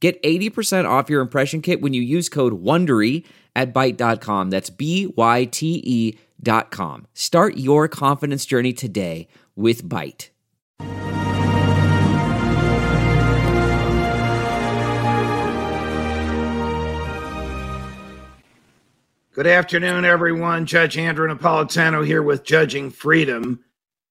Get 0.00 0.22
80% 0.22 0.88
off 0.88 1.10
your 1.10 1.20
impression 1.20 1.60
kit 1.60 1.80
when 1.80 1.92
you 1.92 2.02
use 2.02 2.28
code 2.28 2.62
WONDERY 2.62 3.24
at 3.56 3.74
Byte.com. 3.74 4.50
That's 4.50 4.70
B-Y-T-E 4.70 6.18
dot 6.40 6.70
com. 6.70 7.06
Start 7.14 7.56
your 7.56 7.88
confidence 7.88 8.46
journey 8.46 8.72
today 8.72 9.26
with 9.56 9.84
Byte. 9.84 10.28
Good 19.32 19.46
afternoon, 19.46 20.04
everyone. 20.04 20.66
Judge 20.66 20.98
Andrew 20.98 21.28
Napolitano 21.28 22.04
here 22.04 22.22
with 22.22 22.42
Judging 22.42 22.90
Freedom. 22.90 23.64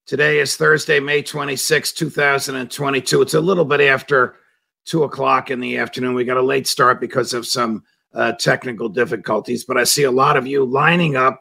Today 0.05 0.39
is 0.39 0.55
Thursday, 0.55 1.01
May 1.01 1.21
26, 1.21 1.91
2022. 1.91 3.21
It's 3.21 3.33
a 3.33 3.41
little 3.41 3.65
bit 3.65 3.81
after 3.81 4.35
two 4.87 5.03
o'clock 5.03 5.51
in 5.51 5.59
the 5.59 5.77
afternoon. 5.77 6.15
We 6.15 6.23
got 6.23 6.37
a 6.37 6.41
late 6.41 6.67
start 6.67 6.99
because 6.99 7.33
of 7.33 7.45
some 7.45 7.83
uh, 8.13 8.33
technical 8.33 8.89
difficulties, 8.89 9.65
but 9.65 9.77
I 9.77 9.83
see 9.83 10.03
a 10.03 10.11
lot 10.11 10.37
of 10.37 10.47
you 10.47 10.65
lining 10.65 11.15
up, 11.15 11.39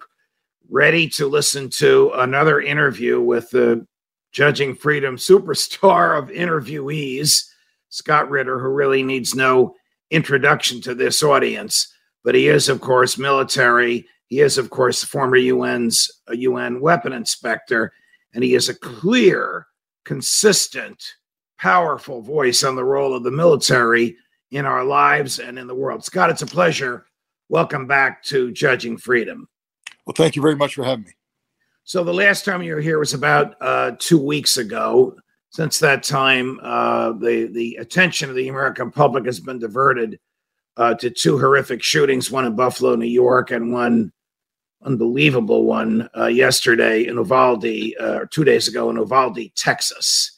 ready 0.69 1.09
to 1.11 1.27
listen 1.27 1.71
to 1.71 2.11
another 2.17 2.61
interview 2.61 3.21
with 3.21 3.49
the 3.51 3.87
Judging 4.33 4.75
Freedom 4.75 5.17
superstar 5.17 6.19
of 6.19 6.29
interviewees, 6.29 7.45
Scott 7.89 8.29
Ritter, 8.29 8.59
who 8.59 8.69
really 8.69 9.03
needs 9.03 9.35
no 9.35 9.75
introduction 10.11 10.81
to 10.83 10.95
this 10.95 11.23
audience 11.23 11.93
but 12.27 12.35
he 12.35 12.49
is, 12.49 12.69
of 12.69 12.81
course, 12.81 13.17
military. 13.17 14.05
He 14.27 14.41
is, 14.41 14.59
of 14.59 14.69
course, 14.69 15.05
former 15.05 15.37
UN's 15.37 16.11
UN 16.29 16.81
weapon 16.81 17.13
inspector, 17.13 17.93
and 18.35 18.43
he 18.43 18.57
is 18.57 18.69
a 18.69 18.75
clear, 18.75 19.69
consistent, 20.05 21.01
powerful 21.59 22.23
voice 22.23 22.65
on 22.65 22.77
the 22.77 22.85
role 22.85 23.15
of 23.15 23.23
the 23.23 23.31
military 23.31 24.17
in 24.51 24.67
our 24.67 24.85
lives 24.85 25.39
and 25.39 25.59
in 25.59 25.67
the 25.67 25.75
world. 25.75 26.05
Scott, 26.05 26.31
it's 26.31 26.43
a 26.43 26.47
pleasure. 26.47 27.07
Welcome 27.49 27.87
back 27.87 28.23
to 28.25 28.51
Judging 28.53 28.97
Freedom. 28.97 29.49
Well, 30.07 30.15
thank 30.15 30.37
you 30.37 30.43
very 30.43 30.57
much 30.57 30.75
for 30.75 30.85
having 30.85 31.05
me. 31.05 31.13
So, 31.85 32.03
the 32.03 32.15
last 32.15 32.45
time 32.45 32.63
you 32.63 32.75
were 32.75 32.81
here 32.81 32.99
was 32.99 33.15
about 33.15 33.55
uh, 33.61 33.93
two 33.99 34.19
weeks 34.19 34.57
ago. 34.57 35.17
Since 35.51 35.79
that 35.79 36.03
time, 36.03 36.59
uh, 36.63 37.13
the 37.13 37.49
the 37.53 37.77
attention 37.77 38.29
of 38.29 38.37
the 38.37 38.49
American 38.49 38.91
public 38.91 39.25
has 39.27 39.41
been 39.41 39.59
diverted 39.59 40.19
uh, 40.77 40.95
to 40.95 41.11
two 41.11 41.39
horrific 41.39 41.83
shootings, 41.83 42.31
one 42.31 42.45
in 42.45 42.57
Buffalo, 42.57 42.97
New 42.97 43.07
York, 43.07 43.53
and 43.53 43.73
one 43.73 44.13
unbelievable 44.83 45.65
one 45.65 46.09
uh, 46.17 46.27
yesterday 46.27 47.07
in 47.07 47.17
Uvalde, 47.17 47.95
uh, 47.99 48.21
two 48.31 48.45
days 48.45 48.69
ago 48.69 48.91
in 48.91 48.97
Uvalde, 48.97 49.51
Texas. 49.57 50.36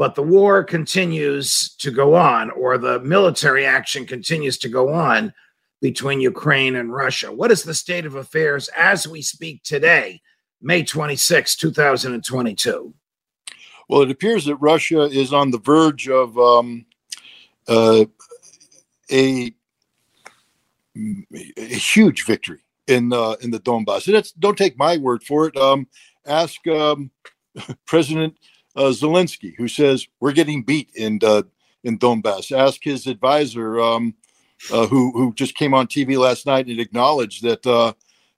But 0.00 0.14
the 0.14 0.22
war 0.22 0.64
continues 0.64 1.74
to 1.76 1.90
go 1.90 2.14
on, 2.14 2.50
or 2.52 2.78
the 2.78 3.00
military 3.00 3.66
action 3.66 4.06
continues 4.06 4.56
to 4.60 4.70
go 4.70 4.94
on 4.94 5.34
between 5.82 6.22
Ukraine 6.22 6.76
and 6.76 6.90
Russia. 6.90 7.30
What 7.30 7.50
is 7.50 7.64
the 7.64 7.74
state 7.74 8.06
of 8.06 8.14
affairs 8.14 8.70
as 8.74 9.06
we 9.06 9.20
speak 9.20 9.62
today, 9.62 10.22
May 10.62 10.84
26, 10.84 11.54
2022? 11.54 12.94
Well, 13.90 14.00
it 14.00 14.10
appears 14.10 14.46
that 14.46 14.56
Russia 14.56 15.02
is 15.02 15.34
on 15.34 15.50
the 15.50 15.58
verge 15.58 16.08
of 16.08 16.38
um, 16.38 16.86
uh, 17.68 18.06
a 19.12 19.54
a 20.96 21.74
huge 21.74 22.24
victory 22.24 22.60
in 22.86 23.12
uh, 23.12 23.36
in 23.42 23.50
the 23.50 23.60
Donbass. 23.60 24.06
And 24.06 24.16
it's, 24.16 24.32
don't 24.32 24.56
take 24.56 24.78
my 24.78 24.96
word 24.96 25.22
for 25.24 25.48
it. 25.48 25.58
Um, 25.58 25.86
ask 26.24 26.66
um, 26.68 27.10
President 27.84 28.34
uh, 28.76 28.90
Zelensky, 28.90 29.54
who 29.56 29.68
says 29.68 30.06
we're 30.20 30.32
getting 30.32 30.62
beat 30.62 30.90
in 30.94 31.18
uh, 31.22 31.42
in 31.82 31.98
Donbass. 31.98 32.56
Ask 32.56 32.84
his 32.84 33.06
advisor, 33.06 33.80
um, 33.80 34.14
uh, 34.72 34.86
who 34.86 35.12
who 35.12 35.32
just 35.34 35.54
came 35.54 35.74
on 35.74 35.86
TV 35.86 36.18
last 36.18 36.46
night 36.46 36.66
and 36.66 36.80
acknowledged 36.80 37.42
that 37.42 37.66
uh, 37.66 37.92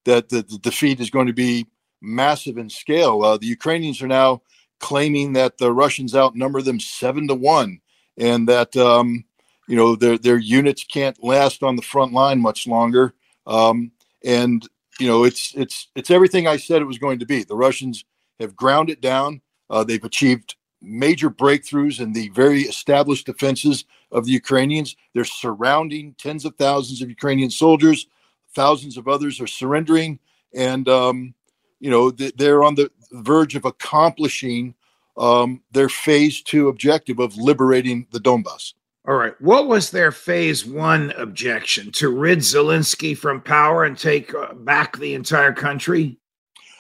that 0.05 0.29
the, 0.29 0.43
the, 0.43 0.59
defeat 0.59 1.01
is 1.01 1.11
going 1.11 1.27
to 1.27 1.33
be 1.33 1.67
massive 2.01 2.59
in 2.59 2.69
scale. 2.71 3.23
Uh, 3.23 3.37
the 3.37 3.47
Ukrainians 3.47 4.03
are 4.03 4.09
now 4.09 4.43
claiming 4.79 5.33
that 5.35 5.59
the 5.59 5.73
Russians 5.73 6.15
outnumber 6.15 6.61
them 6.63 6.81
seven 6.81 7.29
to 7.29 7.35
one, 7.35 7.81
and 8.17 8.49
that 8.49 8.77
um, 8.77 9.25
you 9.69 9.77
know 9.77 9.97
their 9.97 10.19
their 10.19 10.39
units 10.39 10.85
can't 10.85 11.23
last 11.23 11.63
on 11.63 11.77
the 11.77 11.83
front 11.83 12.13
line 12.13 12.41
much 12.41 12.67
longer 12.67 13.15
um, 13.47 13.93
and 14.25 14.69
you 14.99 15.07
know 15.07 15.25
it's 15.25 15.55
it's 15.55 15.89
it's 15.95 16.11
everything 16.11 16.47
i 16.47 16.57
said 16.57 16.83
it 16.83 16.87
was 16.87 16.99
going 16.99 17.19
to 17.19 17.27
be 17.27 17.45
the 17.45 17.57
russians 17.57 18.05
have 18.41 18.57
ground 18.57 18.91
it 18.91 19.01
down 19.01 19.41
uh, 19.73 19.83
they've 19.83 20.05
achieved 20.05 20.55
major 20.81 21.31
breakthroughs 21.31 22.01
in 22.01 22.13
the 22.13 22.29
very 22.29 22.63
established 22.63 23.27
defenses 23.27 23.85
of 24.13 24.27
the 24.27 24.33
ukrainians 24.33 24.97
they're 25.15 25.25
surrounding 25.25 26.15
tens 26.19 26.45
of 26.45 26.55
thousands 26.57 27.03
of 27.03 27.09
ukrainian 27.09 27.51
soldiers 27.51 28.07
thousands 28.55 28.97
of 28.97 29.09
others 29.09 29.41
are 29.41 29.47
surrendering 29.47 30.19
and 30.55 30.89
um, 30.89 31.35
you 31.81 31.91
know 31.91 32.11
they're 32.11 32.63
on 32.63 32.75
the 32.75 32.91
verge 33.13 33.57
of 33.57 33.65
accomplishing 33.65 34.75
um, 35.17 35.61
their 35.73 35.89
phase 35.89 36.43
two 36.43 36.69
objective 36.69 37.19
of 37.19 37.37
liberating 37.37 38.07
the 38.13 38.21
donbass 38.21 38.75
all 39.05 39.17
right. 39.17 39.35
What 39.41 39.67
was 39.67 39.91
their 39.91 40.13
phase 40.13 40.65
one 40.65 41.11
objection? 41.17 41.91
To 41.93 42.09
rid 42.09 42.39
Zelensky 42.39 43.19
from 43.19 43.41
power 43.41 43.83
and 43.83 43.99
take 43.99 44.33
uh, 44.33 44.55
back 44.55 44.97
the 44.97 45.15
entire 45.15 45.53
country? 45.53 46.19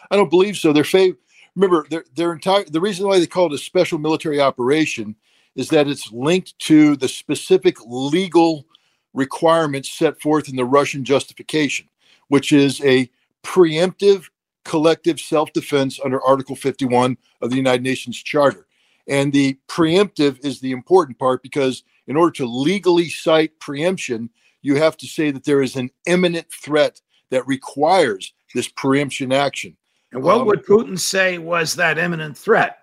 I 0.09 0.14
don't 0.14 0.30
believe 0.30 0.56
so. 0.56 0.72
Their 0.72 0.84
phase, 0.84 1.14
remember, 1.55 1.87
their, 1.91 2.05
their 2.15 2.33
entire, 2.33 2.65
the 2.65 2.81
reason 2.81 3.07
why 3.07 3.19
they 3.19 3.27
call 3.27 3.47
it 3.47 3.55
a 3.55 3.59
special 3.59 3.99
military 3.99 4.41
operation 4.41 5.17
is 5.55 5.69
that 5.69 5.89
it's 5.89 6.11
linked 6.13 6.59
to 6.59 6.97
the 6.97 7.09
specific 7.09 7.77
legal 7.87 8.67
requirements 9.13 9.93
set 9.93 10.21
forth 10.21 10.49
in 10.49 10.57
the 10.57 10.65
Russian 10.65 11.05
justification, 11.05 11.89
which 12.29 12.53
is 12.53 12.81
a 12.83 13.11
preemptive 13.43 14.29
collective 14.65 15.21
self 15.21 15.53
defense 15.53 16.01
under 16.03 16.23
Article 16.23 16.57
51 16.57 17.17
of 17.41 17.51
the 17.51 17.57
United 17.57 17.83
Nations 17.83 18.17
Charter. 18.17 18.67
And 19.07 19.33
the 19.33 19.59
preemptive 19.69 20.45
is 20.45 20.61
the 20.61 20.71
important 20.71 21.19
part 21.19 21.43
because 21.43 21.83
in 22.07 22.17
order 22.17 22.33
to 22.33 22.47
legally 22.47 23.09
cite 23.09 23.59
preemption, 23.59 24.31
you 24.63 24.77
have 24.77 24.97
to 24.99 25.07
say 25.07 25.31
that 25.33 25.45
there 25.45 25.61
is 25.61 25.77
an 25.77 25.91
imminent 26.07 26.47
threat 26.53 27.01
that 27.31 27.47
requires 27.47 28.33
this 28.55 28.69
preemption 28.69 29.33
action. 29.33 29.77
And 30.12 30.23
what 30.23 30.41
um, 30.41 30.47
would 30.47 30.65
Putin 30.65 30.99
say 30.99 31.39
was 31.39 31.75
that 31.75 31.99
imminent 31.99 32.37
threat? 32.37 32.78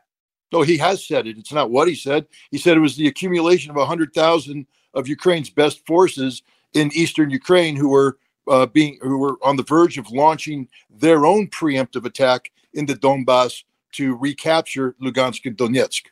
No, 0.52 0.64
he 0.64 0.78
has 0.78 1.06
said 1.06 1.28
it. 1.28 1.38
It's 1.38 1.54
not 1.54 1.70
what 1.70 1.88
he 1.88 1.96
said. 1.96 2.26
He 2.52 2.58
said 2.58 2.76
it 2.76 2.82
was 2.82 2.96
the 2.96 3.08
accumulation 3.08 3.70
of 3.70 3.78
100,000 3.78 4.66
of 4.96 5.08
Ukraine's 5.08 5.50
best 5.50 5.86
forces 5.86 6.42
in 6.74 6.92
eastern 6.94 7.30
Ukraine 7.30 7.76
who 7.76 7.90
were 7.90 8.18
uh, 8.48 8.66
being 8.66 8.98
who 9.02 9.20
were 9.20 9.38
on 9.44 9.58
the 9.58 9.64
verge 9.64 10.00
of 10.00 10.10
launching 10.10 10.68
their 10.90 11.26
own 11.26 11.48
preemptive 11.48 12.06
attack 12.06 12.52
into 12.74 12.96
Donbass 12.96 13.64
to 13.94 14.16
recapture 14.16 14.96
Lugansk 15.02 15.46
and 15.46 15.56
Donetsk. 15.56 16.06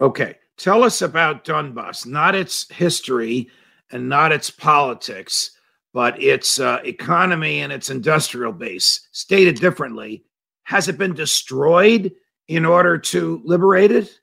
Okay. 0.00 0.36
Tell 0.56 0.82
us 0.82 1.02
about 1.02 1.44
Donbass, 1.44 2.04
not 2.04 2.34
its 2.34 2.68
history 2.72 3.48
and 3.92 4.08
not 4.08 4.32
its 4.32 4.50
politics, 4.50 5.52
but 5.92 6.20
its 6.20 6.58
uh, 6.58 6.80
economy 6.84 7.60
and 7.60 7.72
its 7.72 7.90
industrial 7.90 8.52
base. 8.52 9.08
Stated 9.12 9.56
differently, 9.56 10.24
has 10.68 10.86
it 10.86 10.98
been 10.98 11.14
destroyed 11.14 12.12
in 12.46 12.66
order 12.66 12.98
to 12.98 13.40
liberate 13.42 13.90
it? 13.90 14.20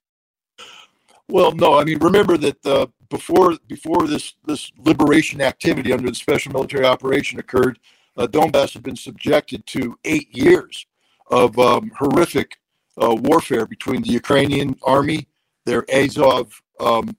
Well, 1.27 1.51
no. 1.53 1.79
I 1.79 1.83
mean, 1.83 1.97
remember 1.97 2.37
that 2.37 2.63
uh, 2.63 2.85
before 3.09 3.57
before 3.67 4.07
this 4.07 4.35
this 4.45 4.71
liberation 4.77 5.41
activity 5.41 5.91
under 5.91 6.07
the 6.07 6.15
special 6.15 6.53
military 6.53 6.85
operation 6.85 7.39
occurred, 7.39 7.79
uh, 8.15 8.27
Donbass 8.27 8.73
had 8.73 8.83
been 8.83 8.95
subjected 8.95 9.65
to 9.65 9.97
eight 10.05 10.37
years 10.37 10.85
of 11.31 11.57
um, 11.57 11.91
horrific 11.97 12.57
uh, 13.01 13.15
warfare 13.15 13.65
between 13.65 14.03
the 14.03 14.11
Ukrainian 14.11 14.75
army 14.83 15.27
their 15.65 15.83
Azov 15.91 16.61
um, 16.79 17.17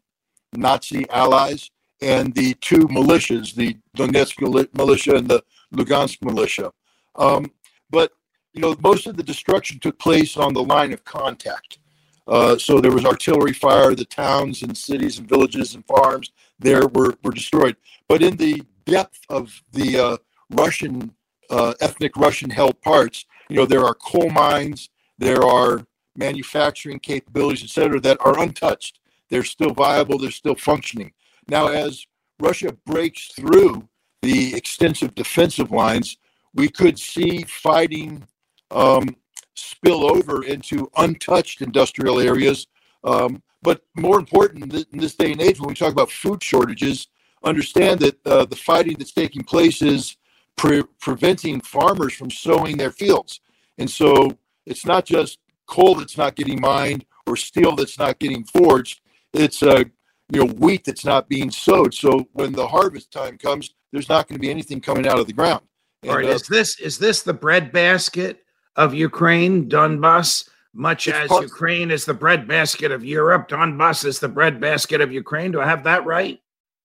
Nazi 0.52 1.04
allies, 1.10 1.72
and 2.00 2.32
the 2.32 2.54
two 2.54 2.86
militias, 2.86 3.56
the 3.56 3.76
Donetsk 3.96 4.40
militia 4.72 5.16
and 5.16 5.26
the 5.26 5.42
Lugansk 5.74 6.22
militia. 6.22 6.70
Um, 7.16 7.50
but 7.90 8.12
you 8.56 8.62
know, 8.62 8.74
most 8.80 9.06
of 9.06 9.18
the 9.18 9.22
destruction 9.22 9.78
took 9.78 9.98
place 9.98 10.38
on 10.38 10.54
the 10.54 10.62
line 10.62 10.92
of 10.94 11.04
contact. 11.04 11.78
Uh, 12.26 12.56
so 12.56 12.80
there 12.80 12.90
was 12.90 13.04
artillery 13.04 13.52
fire. 13.52 13.94
The 13.94 14.06
towns 14.06 14.62
and 14.62 14.76
cities 14.76 15.18
and 15.18 15.28
villages 15.28 15.74
and 15.74 15.84
farms 15.86 16.32
there 16.58 16.88
were, 16.88 17.14
were 17.22 17.32
destroyed. 17.32 17.76
But 18.08 18.22
in 18.22 18.36
the 18.36 18.62
depth 18.86 19.20
of 19.28 19.62
the 19.72 19.98
uh, 19.98 20.16
Russian, 20.50 21.14
uh, 21.50 21.74
ethnic 21.80 22.16
Russian 22.16 22.48
held 22.48 22.80
parts, 22.80 23.26
you 23.50 23.56
know, 23.56 23.66
there 23.66 23.84
are 23.84 23.94
coal 23.94 24.30
mines, 24.30 24.88
there 25.18 25.44
are 25.44 25.86
manufacturing 26.16 26.98
capabilities, 26.98 27.62
et 27.62 27.70
cetera, 27.70 28.00
that 28.00 28.18
are 28.24 28.40
untouched. 28.40 29.00
They're 29.28 29.44
still 29.44 29.74
viable, 29.74 30.18
they're 30.18 30.30
still 30.30 30.56
functioning. 30.56 31.12
Now, 31.46 31.68
as 31.68 32.06
Russia 32.40 32.74
breaks 32.86 33.28
through 33.28 33.86
the 34.22 34.54
extensive 34.54 35.14
defensive 35.14 35.70
lines, 35.70 36.16
we 36.54 36.68
could 36.68 36.98
see 36.98 37.44
fighting 37.44 38.26
um, 38.70 39.16
spill 39.54 40.10
over 40.10 40.44
into 40.44 40.90
untouched 40.96 41.62
industrial 41.62 42.20
areas. 42.20 42.66
Um, 43.04 43.42
but 43.62 43.82
more 43.96 44.18
important 44.18 44.72
in 44.72 44.98
this 44.98 45.14
day 45.14 45.32
and 45.32 45.40
age, 45.40 45.58
when 45.58 45.68
we 45.68 45.74
talk 45.74 45.92
about 45.92 46.10
food 46.10 46.42
shortages, 46.42 47.08
understand 47.44 48.00
that 48.00 48.26
uh, 48.26 48.44
the 48.44 48.56
fighting 48.56 48.96
that's 48.98 49.12
taking 49.12 49.42
place 49.42 49.82
is 49.82 50.16
pre- 50.56 50.84
preventing 51.00 51.60
farmers 51.60 52.14
from 52.14 52.30
sowing 52.30 52.76
their 52.76 52.90
fields. 52.90 53.40
And 53.78 53.90
so 53.90 54.36
it's 54.66 54.86
not 54.86 55.04
just 55.04 55.38
coal 55.66 55.94
that's 55.94 56.16
not 56.16 56.36
getting 56.36 56.60
mined 56.60 57.04
or 57.26 57.36
steel 57.36 57.74
that's 57.74 57.98
not 57.98 58.18
getting 58.18 58.44
forged. 58.44 59.00
It's 59.32 59.62
uh, 59.62 59.84
you 60.32 60.44
know 60.44 60.52
wheat 60.52 60.84
that's 60.84 61.04
not 61.04 61.28
being 61.28 61.50
sowed. 61.50 61.94
So 61.94 62.28
when 62.32 62.52
the 62.52 62.66
harvest 62.66 63.10
time 63.12 63.38
comes, 63.38 63.74
there's 63.92 64.08
not 64.08 64.28
going 64.28 64.36
to 64.36 64.40
be 64.40 64.50
anything 64.50 64.80
coming 64.80 65.06
out 65.06 65.18
of 65.18 65.26
the 65.26 65.32
ground. 65.32 65.62
And, 66.02 66.10
All 66.10 66.16
right, 66.16 66.26
uh, 66.26 66.34
is 66.34 66.42
this 66.42 66.78
is 66.80 66.98
this 66.98 67.22
the 67.22 67.34
breadbasket 67.34 68.45
of 68.76 68.94
Ukraine, 68.94 69.68
Donbass? 69.68 70.48
Much 70.74 71.08
as 71.08 71.28
part- 71.28 71.42
Ukraine 71.42 71.90
is 71.90 72.04
the 72.04 72.12
breadbasket 72.12 72.92
of 72.92 73.02
Europe, 73.02 73.48
Donbass 73.48 74.04
is 74.04 74.20
the 74.20 74.28
breadbasket 74.28 75.00
of 75.00 75.10
Ukraine. 75.10 75.50
Do 75.50 75.60
I 75.60 75.66
have 75.66 75.84
that 75.84 76.04
right? 76.04 76.38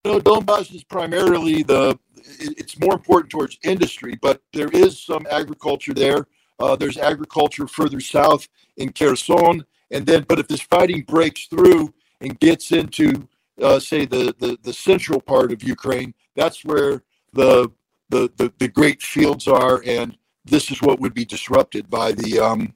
No, 0.06 0.20
Donbass 0.20 0.74
is 0.74 0.84
primarily 0.84 1.64
the. 1.64 2.00
It's 2.40 2.80
more 2.80 2.94
important 2.94 3.32
towards 3.32 3.58
industry, 3.64 4.18
but 4.22 4.42
there 4.54 4.70
is 4.70 5.00
some 5.00 5.28
agriculture 5.30 5.94
there. 5.94 6.26
Uh, 6.60 6.76
there's 6.76 6.98
agriculture 6.98 7.68
further 7.68 8.00
south 8.00 8.48
in 8.78 8.94
Kherson, 8.94 9.66
and 9.92 10.06
then, 10.06 10.26
but 10.28 10.40
if 10.40 10.48
this 10.48 10.62
fighting 10.62 11.02
breaks 11.02 11.48
through 11.48 11.94
and 12.22 12.40
gets 12.40 12.72
into, 12.72 13.28
uh, 13.62 13.80
say, 13.80 14.06
the, 14.06 14.34
the 14.40 14.58
the 14.64 14.74
central 14.74 15.20
part 15.20 15.52
of 15.52 15.64
Ukraine, 15.64 16.14
that's 16.36 16.64
where 16.64 17.04
the, 17.34 17.70
the 18.10 18.32
the 18.38 18.54
the 18.58 18.68
great 18.68 19.02
fields 19.02 19.48
are, 19.48 19.84
and 19.86 20.18
this 20.46 20.72
is 20.72 20.82
what 20.82 21.00
would 21.00 21.14
be 21.14 21.26
disrupted 21.26 21.90
by 21.90 22.12
the 22.12 22.40
um, 22.40 22.74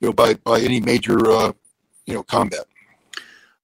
you 0.00 0.08
know 0.08 0.12
by 0.12 0.34
by 0.34 0.60
any 0.60 0.80
major 0.80 1.30
uh, 1.30 1.52
you 2.06 2.14
know 2.14 2.22
combat. 2.22 2.66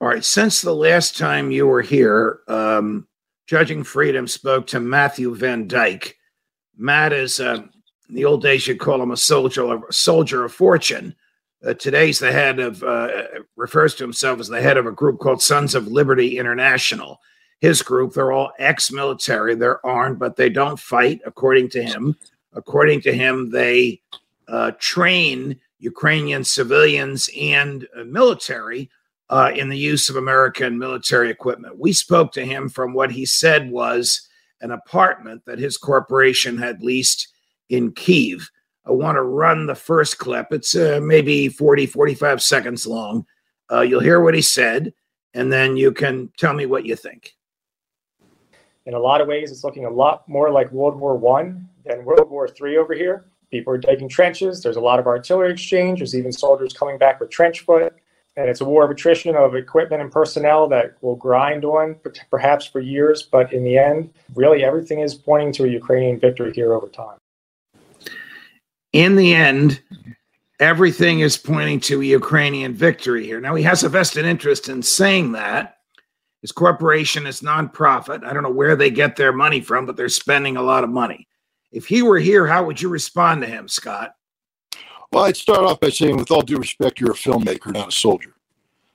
All 0.00 0.08
right. 0.08 0.24
Since 0.24 0.62
the 0.62 0.74
last 0.74 1.18
time 1.18 1.50
you 1.50 1.66
were 1.66 1.82
here, 1.82 2.40
um, 2.48 3.06
Judging 3.46 3.84
Freedom 3.84 4.26
spoke 4.26 4.66
to 4.68 4.80
Matthew 4.80 5.34
Van 5.34 5.68
Dyke. 5.68 6.16
Matt 6.78 7.12
is, 7.12 7.38
uh, 7.38 7.64
the 8.08 8.24
old 8.24 8.40
days, 8.40 8.66
you'd 8.66 8.80
call 8.80 9.02
him 9.02 9.10
a 9.10 9.16
soldier, 9.16 9.74
a 9.74 9.92
soldier 9.92 10.44
of 10.44 10.54
fortune. 10.54 11.14
Uh, 11.62 11.74
today's 11.74 12.18
the 12.18 12.32
head 12.32 12.60
of, 12.60 12.82
uh, 12.82 13.24
refers 13.56 13.94
to 13.96 14.04
himself 14.04 14.40
as 14.40 14.48
the 14.48 14.62
head 14.62 14.78
of 14.78 14.86
a 14.86 14.92
group 14.92 15.18
called 15.18 15.42
Sons 15.42 15.74
of 15.74 15.86
Liberty 15.86 16.38
International. 16.38 17.20
His 17.60 17.82
group, 17.82 18.14
they're 18.14 18.32
all 18.32 18.52
ex 18.58 18.90
military, 18.90 19.54
they're 19.54 19.84
armed, 19.84 20.18
but 20.18 20.36
they 20.36 20.48
don't 20.48 20.80
fight, 20.80 21.20
according 21.26 21.68
to 21.70 21.82
him. 21.82 22.16
According 22.52 23.02
to 23.02 23.12
him, 23.12 23.50
they 23.50 24.00
uh, 24.48 24.72
train 24.78 25.58
Ukrainian 25.78 26.44
civilians 26.44 27.30
and 27.38 27.86
uh, 27.96 28.04
military 28.04 28.90
uh, 29.30 29.52
in 29.54 29.68
the 29.68 29.78
use 29.78 30.10
of 30.10 30.16
American 30.16 30.78
military 30.78 31.30
equipment. 31.30 31.78
We 31.78 31.92
spoke 31.92 32.32
to 32.32 32.44
him 32.44 32.68
from 32.68 32.92
what 32.92 33.12
he 33.12 33.24
said 33.24 33.70
was 33.70 34.28
an 34.60 34.72
apartment 34.72 35.42
that 35.46 35.58
his 35.58 35.76
corporation 35.76 36.58
had 36.58 36.82
leased 36.82 37.28
in 37.68 37.92
Kiev. 37.92 38.50
I 38.86 38.90
want 38.90 39.16
to 39.16 39.22
run 39.22 39.66
the 39.66 39.74
first 39.74 40.18
clip. 40.18 40.48
It's 40.50 40.74
uh, 40.74 41.00
maybe 41.02 41.48
40, 41.48 41.86
45 41.86 42.42
seconds 42.42 42.86
long. 42.86 43.24
Uh, 43.70 43.82
you'll 43.82 44.00
hear 44.00 44.20
what 44.20 44.34
he 44.34 44.42
said, 44.42 44.92
and 45.32 45.52
then 45.52 45.76
you 45.76 45.92
can 45.92 46.32
tell 46.36 46.52
me 46.52 46.66
what 46.66 46.84
you 46.84 46.96
think. 46.96 47.34
In 48.86 48.94
a 48.94 48.98
lot 48.98 49.20
of 49.20 49.28
ways, 49.28 49.50
it's 49.50 49.64
looking 49.64 49.84
a 49.84 49.90
lot 49.90 50.28
more 50.28 50.50
like 50.50 50.70
World 50.72 50.98
War 50.98 51.16
One 51.16 51.68
than 51.84 52.04
World 52.04 52.30
War 52.30 52.48
Three 52.48 52.76
over 52.76 52.94
here. 52.94 53.24
People 53.50 53.74
are 53.74 53.78
digging 53.78 54.08
trenches. 54.08 54.62
There's 54.62 54.76
a 54.76 54.80
lot 54.80 54.98
of 54.98 55.06
artillery 55.06 55.52
exchange. 55.52 55.98
There's 55.98 56.14
even 56.14 56.32
soldiers 56.32 56.72
coming 56.72 56.98
back 56.98 57.20
with 57.20 57.30
trench 57.30 57.60
foot 57.60 57.94
and 58.36 58.48
it's 58.48 58.60
a 58.60 58.64
war 58.64 58.84
of 58.84 58.90
attrition 58.90 59.34
of 59.34 59.54
equipment 59.54 60.00
and 60.00 60.10
personnel 60.10 60.68
that 60.68 60.96
will 61.02 61.16
grind 61.16 61.64
on 61.64 61.96
perhaps 62.30 62.64
for 62.64 62.80
years, 62.80 63.22
but 63.22 63.52
in 63.52 63.64
the 63.64 63.76
end, 63.76 64.10
really 64.34 64.64
everything 64.64 65.00
is 65.00 65.14
pointing 65.14 65.52
to 65.52 65.64
a 65.64 65.68
Ukrainian 65.68 66.18
victory 66.18 66.52
here 66.52 66.72
over 66.72 66.88
time. 66.88 67.18
In 68.92 69.16
the 69.16 69.34
end, 69.34 69.82
everything 70.58 71.20
is 71.20 71.36
pointing 71.36 71.80
to 71.80 72.00
a 72.00 72.04
Ukrainian 72.04 72.72
victory 72.72 73.26
here. 73.26 73.40
Now, 73.40 73.54
he 73.54 73.62
has 73.64 73.82
a 73.82 73.88
vested 73.88 74.24
interest 74.24 74.68
in 74.68 74.82
saying 74.82 75.32
that. 75.32 75.79
His 76.40 76.52
corporation 76.52 77.26
is 77.26 77.42
nonprofit. 77.42 78.24
I 78.24 78.32
don't 78.32 78.42
know 78.42 78.50
where 78.50 78.76
they 78.76 78.90
get 78.90 79.16
their 79.16 79.32
money 79.32 79.60
from, 79.60 79.86
but 79.86 79.96
they're 79.96 80.08
spending 80.08 80.56
a 80.56 80.62
lot 80.62 80.84
of 80.84 80.90
money. 80.90 81.28
If 81.72 81.86
he 81.86 82.02
were 82.02 82.18
here, 82.18 82.46
how 82.46 82.64
would 82.64 82.80
you 82.80 82.88
respond 82.88 83.42
to 83.42 83.46
him, 83.46 83.68
Scott? 83.68 84.14
Well, 85.12 85.24
I'd 85.24 85.36
start 85.36 85.60
off 85.60 85.80
by 85.80 85.90
saying, 85.90 86.16
with 86.16 86.30
all 86.30 86.42
due 86.42 86.56
respect, 86.56 87.00
you're 87.00 87.12
a 87.12 87.14
filmmaker, 87.14 87.72
not 87.72 87.88
a 87.88 87.92
soldier. 87.92 88.34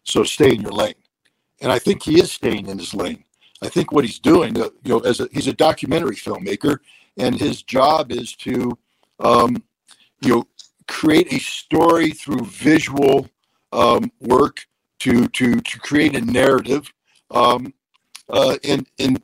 So 0.03 0.24
stay 0.24 0.53
in 0.53 0.62
your 0.62 0.71
lane. 0.71 0.94
And 1.62 1.71
I 1.71 1.80
think 1.80 2.03
he 2.03 2.19
is 2.19 2.31
staying 2.31 2.68
in 2.68 2.77
his 2.77 2.94
lane. 2.94 3.24
I 3.62 3.69
think 3.69 3.92
what 3.92 4.06
he's 4.06 4.19
doing, 4.19 4.59
uh, 4.59 4.69
you 4.83 4.92
know, 4.92 5.00
as 5.00 5.19
a, 5.19 5.30
he's 5.31 5.47
a 5.47 5.53
documentary 5.53 6.15
filmmaker, 6.15 6.80
and 7.18 7.36
his 7.36 7.63
job 7.63 8.12
is 8.12 8.36
to, 8.38 8.77
um, 9.19 9.63
you 10.21 10.30
know, 10.30 10.47
create 10.88 11.31
a 11.31 11.39
story 11.39 12.12
through 12.12 12.45
visual 12.45 13.30
um, 13.71 14.12
work 14.21 14.65
to 15.00 15.27
to 15.30 15.59
to 15.59 15.80
create 15.80 16.15
a 16.15 16.21
narrative, 16.21 16.92
um, 17.31 17.74
uh, 18.30 18.57
and 18.63 18.88
and 19.00 19.22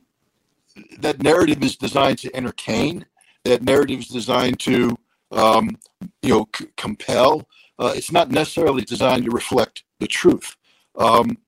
that 0.98 1.22
narrative 1.22 1.62
is 1.62 1.76
designed 1.76 2.18
to 2.18 2.34
entertain. 2.34 3.04
That 3.44 3.62
narrative 3.62 4.00
is 4.00 4.08
designed 4.08 4.60
to 4.60 4.96
um, 5.32 5.78
you 6.22 6.30
know, 6.30 6.48
c- 6.54 6.68
compel. 6.76 7.48
Uh, 7.78 7.92
it's 7.96 8.12
not 8.12 8.30
necessarily 8.30 8.82
designed 8.82 9.24
to 9.24 9.30
reflect 9.30 9.82
the 9.98 10.06
truth. 10.06 10.56
Um, 10.96 11.38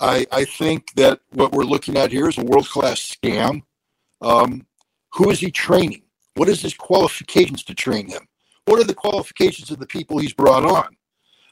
I, 0.00 0.26
I, 0.32 0.44
think 0.44 0.92
that 0.94 1.20
what 1.32 1.52
we're 1.52 1.64
looking 1.64 1.96
at 1.96 2.10
here 2.10 2.28
is 2.28 2.38
a 2.38 2.44
world 2.44 2.68
class 2.68 2.98
scam. 3.00 3.62
Um, 4.20 4.66
who 5.12 5.30
is 5.30 5.40
he 5.40 5.50
training? 5.50 6.02
What 6.34 6.48
is 6.48 6.62
his 6.62 6.74
qualifications 6.74 7.62
to 7.64 7.74
train 7.74 8.08
him? 8.08 8.26
What 8.64 8.80
are 8.80 8.84
the 8.84 8.94
qualifications 8.94 9.70
of 9.70 9.78
the 9.78 9.86
people 9.86 10.18
he's 10.18 10.32
brought 10.32 10.64
on? 10.64 10.96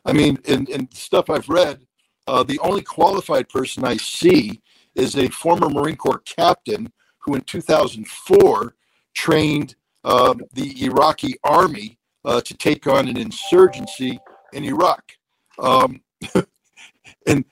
I 0.05 0.13
mean, 0.13 0.39
in, 0.45 0.67
in 0.67 0.91
stuff 0.91 1.31
I've 1.31 1.49
read, 1.49 1.87
uh, 2.27 2.43
the 2.43 2.59
only 2.61 2.83
qualified 2.83 3.49
person 3.49 3.85
I 3.85 3.97
see 3.97 4.61
is 4.95 5.17
a 5.17 5.29
former 5.29 5.69
Marine 5.69 5.97
Corps 5.97 6.23
captain 6.25 6.93
who 7.19 7.35
in 7.35 7.41
2004 7.43 8.75
trained 9.15 9.75
uh, 10.05 10.35
the 10.53 10.85
Iraqi 10.85 11.35
army 11.45 11.99
uh, 12.25 12.41
to 12.41 12.55
take 12.55 12.87
on 12.87 13.09
an 13.09 13.17
insurgency 13.17 14.19
in 14.53 14.65
Iraq. 14.65 15.13
Um, 15.59 16.03
and 17.27 17.45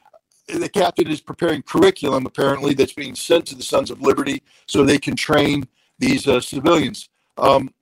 the 0.49 0.69
captain 0.69 1.09
is 1.09 1.21
preparing 1.21 1.62
curriculum, 1.62 2.26
apparently, 2.26 2.75
that's 2.75 2.93
being 2.93 3.14
sent 3.14 3.47
to 3.47 3.55
the 3.55 3.62
Sons 3.62 3.91
of 3.91 4.02
Liberty 4.02 4.43
so 4.67 4.85
they 4.85 4.99
can 4.99 5.17
train 5.17 5.67
these 5.99 6.26
uh, 6.26 6.41
civilians. 6.41 7.09
Um, 7.38 7.73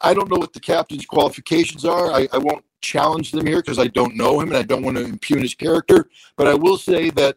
I 0.00 0.14
don't 0.14 0.30
know 0.30 0.38
what 0.38 0.52
the 0.52 0.60
captain's 0.60 1.06
qualifications 1.06 1.84
are. 1.84 2.10
I, 2.10 2.28
I 2.32 2.38
won't 2.38 2.64
challenge 2.82 3.30
them 3.30 3.46
here 3.46 3.62
because 3.62 3.78
I 3.78 3.86
don't 3.86 4.16
know 4.16 4.40
him 4.40 4.48
and 4.48 4.56
I 4.56 4.62
don't 4.62 4.82
want 4.82 4.96
to 4.98 5.04
impugn 5.04 5.38
his 5.38 5.54
character. 5.54 6.08
But 6.36 6.48
I 6.48 6.54
will 6.54 6.76
say 6.76 7.10
that 7.10 7.36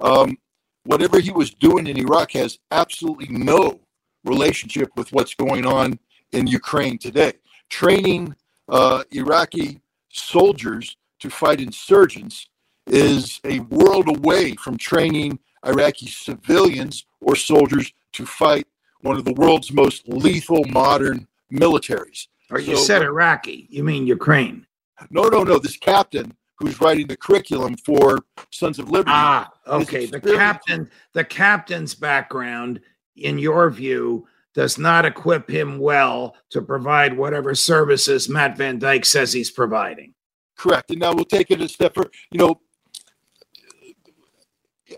um, 0.00 0.38
whatever 0.84 1.20
he 1.20 1.30
was 1.30 1.52
doing 1.52 1.86
in 1.86 1.98
Iraq 1.98 2.32
has 2.32 2.58
absolutely 2.70 3.28
no 3.28 3.80
relationship 4.24 4.90
with 4.96 5.12
what's 5.12 5.34
going 5.34 5.66
on 5.66 5.98
in 6.32 6.46
Ukraine 6.46 6.98
today. 6.98 7.32
Training 7.68 8.34
uh, 8.68 9.04
Iraqi 9.10 9.80
soldiers 10.10 10.96
to 11.20 11.30
fight 11.30 11.60
insurgents 11.60 12.48
is 12.86 13.40
a 13.44 13.60
world 13.60 14.08
away 14.08 14.54
from 14.54 14.76
training 14.76 15.38
Iraqi 15.66 16.06
civilians 16.06 17.06
or 17.20 17.34
soldiers 17.36 17.92
to 18.12 18.26
fight 18.26 18.66
one 19.00 19.16
of 19.16 19.24
the 19.24 19.32
world's 19.34 19.72
most 19.72 20.06
lethal 20.08 20.64
modern 20.68 21.26
militaries. 21.52 22.28
Or 22.50 22.58
you 22.58 22.76
so, 22.76 22.82
said 22.82 23.02
Iraqi, 23.02 23.66
you 23.70 23.82
mean 23.84 24.06
Ukraine? 24.06 24.66
No, 25.10 25.28
no, 25.28 25.42
no. 25.42 25.58
This 25.58 25.76
captain 25.76 26.36
who's 26.58 26.80
writing 26.80 27.06
the 27.06 27.16
curriculum 27.16 27.76
for 27.76 28.18
Sons 28.50 28.78
of 28.78 28.90
Liberty. 28.90 29.10
Ah, 29.12 29.50
okay. 29.66 30.06
The 30.06 30.20
captain, 30.20 30.88
the 31.12 31.24
captain's 31.24 31.94
background 31.94 32.80
in 33.16 33.38
your 33.38 33.70
view, 33.70 34.26
does 34.54 34.78
not 34.78 35.04
equip 35.04 35.50
him 35.50 35.78
well 35.78 36.36
to 36.50 36.62
provide 36.62 37.16
whatever 37.16 37.54
services 37.54 38.28
Matt 38.28 38.56
Van 38.56 38.78
Dyke 38.78 39.04
says 39.04 39.32
he's 39.32 39.50
providing. 39.50 40.14
Correct. 40.56 40.90
And 40.90 41.00
now 41.00 41.12
we'll 41.12 41.24
take 41.24 41.50
it 41.50 41.60
a 41.60 41.68
step 41.68 41.94
further. 41.94 42.10
You 42.30 42.38
know, 42.38 42.60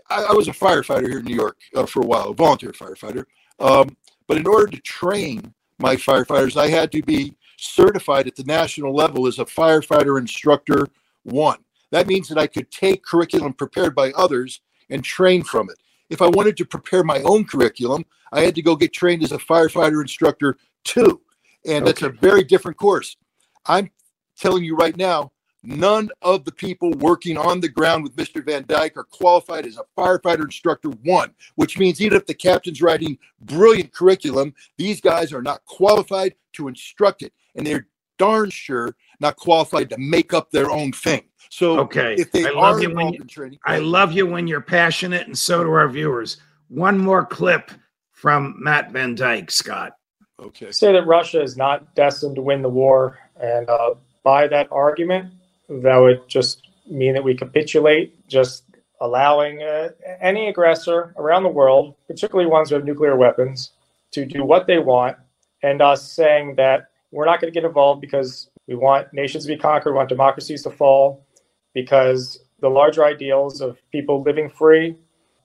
I, 0.09 0.25
I, 0.25 0.33
was 0.33 0.47
a 0.47 0.51
firefighter 0.51 1.07
here 1.07 1.19
in 1.19 1.25
New 1.25 1.35
York 1.35 1.57
uh, 1.75 1.87
for 1.87 2.03
a 2.03 2.05
while, 2.05 2.29
a 2.29 2.33
volunteer 2.35 2.71
firefighter. 2.71 3.25
Um, 3.59 3.97
but 4.27 4.37
in 4.37 4.45
order 4.45 4.67
to 4.67 4.81
train 4.81 5.53
my 5.79 5.95
firefighters, 5.95 6.55
I 6.55 6.67
had 6.67 6.91
to 6.91 7.01
be 7.01 7.35
certified 7.57 8.27
at 8.27 8.35
the 8.35 8.43
national 8.43 8.95
level 8.95 9.27
as 9.27 9.39
a 9.39 9.45
firefighter 9.45 10.19
instructor 10.19 10.87
one. 11.23 11.57
That 11.91 12.07
means 12.07 12.27
that 12.29 12.37
I 12.37 12.47
could 12.47 12.71
take 12.71 13.03
curriculum 13.03 13.53
prepared 13.53 13.95
by 13.95 14.11
others 14.11 14.61
and 14.89 15.03
train 15.03 15.43
from 15.43 15.69
it. 15.69 15.77
If 16.09 16.21
I 16.21 16.27
wanted 16.27 16.55
to 16.57 16.65
prepare 16.65 17.03
my 17.03 17.21
own 17.21 17.45
curriculum, 17.45 18.05
I 18.31 18.41
had 18.41 18.55
to 18.55 18.61
go 18.61 18.75
get 18.75 18.93
trained 18.93 19.23
as 19.23 19.31
a 19.31 19.37
firefighter 19.37 20.01
instructor 20.01 20.57
two. 20.83 21.21
And 21.65 21.83
okay. 21.83 21.85
that's 21.85 22.01
a 22.03 22.09
very 22.09 22.43
different 22.43 22.77
course. 22.77 23.17
I'm 23.65 23.89
telling 24.37 24.63
you 24.63 24.75
right 24.75 24.95
now, 24.95 25.31
none 25.63 26.09
of 26.21 26.45
the 26.45 26.51
people 26.51 26.91
working 26.91 27.37
on 27.37 27.59
the 27.59 27.67
ground 27.67 28.03
with 28.03 28.15
Mr. 28.15 28.45
Van 28.45 28.63
Dyke 28.67 28.95
are 28.95 29.03
qualified 29.03 29.65
as 29.65 29.77
a 29.77 29.83
firefighter 29.97 30.43
instructor 30.43 30.89
one, 31.03 31.33
which 31.55 31.77
means 31.77 31.99
even 31.99 32.17
if 32.17 32.25
the 32.25 32.33
captain's 32.33 32.81
writing 32.81 33.17
brilliant 33.41 33.93
curriculum, 33.93 34.53
these 34.77 35.01
guys 35.01 35.33
are 35.33 35.41
not 35.41 35.65
qualified 35.65 36.35
to 36.53 36.67
instruct 36.67 37.21
it. 37.21 37.33
And 37.57 37.67
they're 37.67 37.87
darn 38.17 38.49
sure 38.49 38.95
not 39.19 39.35
qualified 39.35 39.89
to 39.89 39.97
make 39.97 40.33
up 40.33 40.51
their 40.51 40.69
own 40.71 40.91
thing. 40.91 41.23
So 41.49 41.79
okay, 41.79 42.15
if 42.15 42.31
they 42.31 42.45
I 42.45 42.51
love 42.51 42.81
you 42.81 42.93
when 42.93 43.13
you, 43.13 43.23
training, 43.23 43.59
I 43.65 43.79
love 43.79 44.11
you 44.11 44.25
when 44.25 44.47
you're 44.47 44.61
passionate, 44.61 45.27
and 45.27 45.37
so 45.37 45.63
do 45.63 45.71
our 45.71 45.87
viewers. 45.87 46.37
One 46.67 46.97
more 46.97 47.25
clip 47.25 47.71
from 48.11 48.55
Matt 48.59 48.91
Van 48.91 49.15
Dyke, 49.15 49.49
Scott. 49.49 49.93
Okay. 50.39 50.71
Say 50.71 50.91
that 50.91 51.07
Russia 51.07 51.41
is 51.41 51.57
not 51.57 51.95
destined 51.95 52.35
to 52.35 52.41
win 52.41 52.61
the 52.61 52.69
war, 52.69 53.17
and 53.39 53.69
uh, 53.69 53.95
by 54.23 54.47
that 54.47 54.67
argument, 54.71 55.33
that 55.69 55.97
would 55.97 56.27
just 56.27 56.67
mean 56.89 57.13
that 57.13 57.23
we 57.23 57.35
capitulate, 57.35 58.27
just 58.27 58.63
allowing 58.99 59.63
uh, 59.63 59.89
any 60.19 60.49
aggressor 60.49 61.13
around 61.17 61.43
the 61.43 61.49
world, 61.49 61.95
particularly 62.07 62.49
ones 62.49 62.69
who 62.69 62.75
have 62.75 62.85
nuclear 62.85 63.15
weapons, 63.15 63.71
to 64.11 64.25
do 64.25 64.43
what 64.43 64.67
they 64.67 64.79
want, 64.79 65.17
and 65.63 65.81
us 65.81 66.11
saying 66.11 66.55
that 66.55 66.89
we're 67.11 67.25
not 67.25 67.39
going 67.39 67.51
to 67.51 67.59
get 67.59 67.65
involved 67.65 68.01
because 68.01 68.49
we 68.67 68.75
want 68.75 69.13
nations 69.13 69.45
to 69.45 69.47
be 69.47 69.57
conquered, 69.57 69.91
we 69.91 69.97
want 69.97 70.09
democracies 70.09 70.63
to 70.63 70.69
fall, 70.69 71.25
because 71.73 72.39
the 72.59 72.69
larger 72.69 73.05
ideals 73.05 73.61
of 73.61 73.77
people 73.91 74.23
living 74.23 74.49
free 74.49 74.95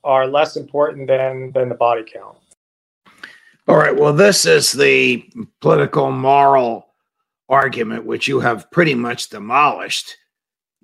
are 0.04 0.26
less 0.26 0.57
important 0.57 1.07
than 1.07 1.52
than 1.52 1.69
the 1.69 1.75
body 1.75 2.02
count. 2.02 2.37
All 3.69 3.76
right. 3.76 3.97
Well, 3.97 4.12
this 4.12 4.45
is 4.45 4.73
the 4.73 5.25
political 5.61 6.11
moral 6.11 6.88
argument 7.49 8.04
which 8.04 8.26
you 8.26 8.40
have 8.40 8.71
pretty 8.71 8.95
much 8.95 9.28
demolished. 9.28 10.16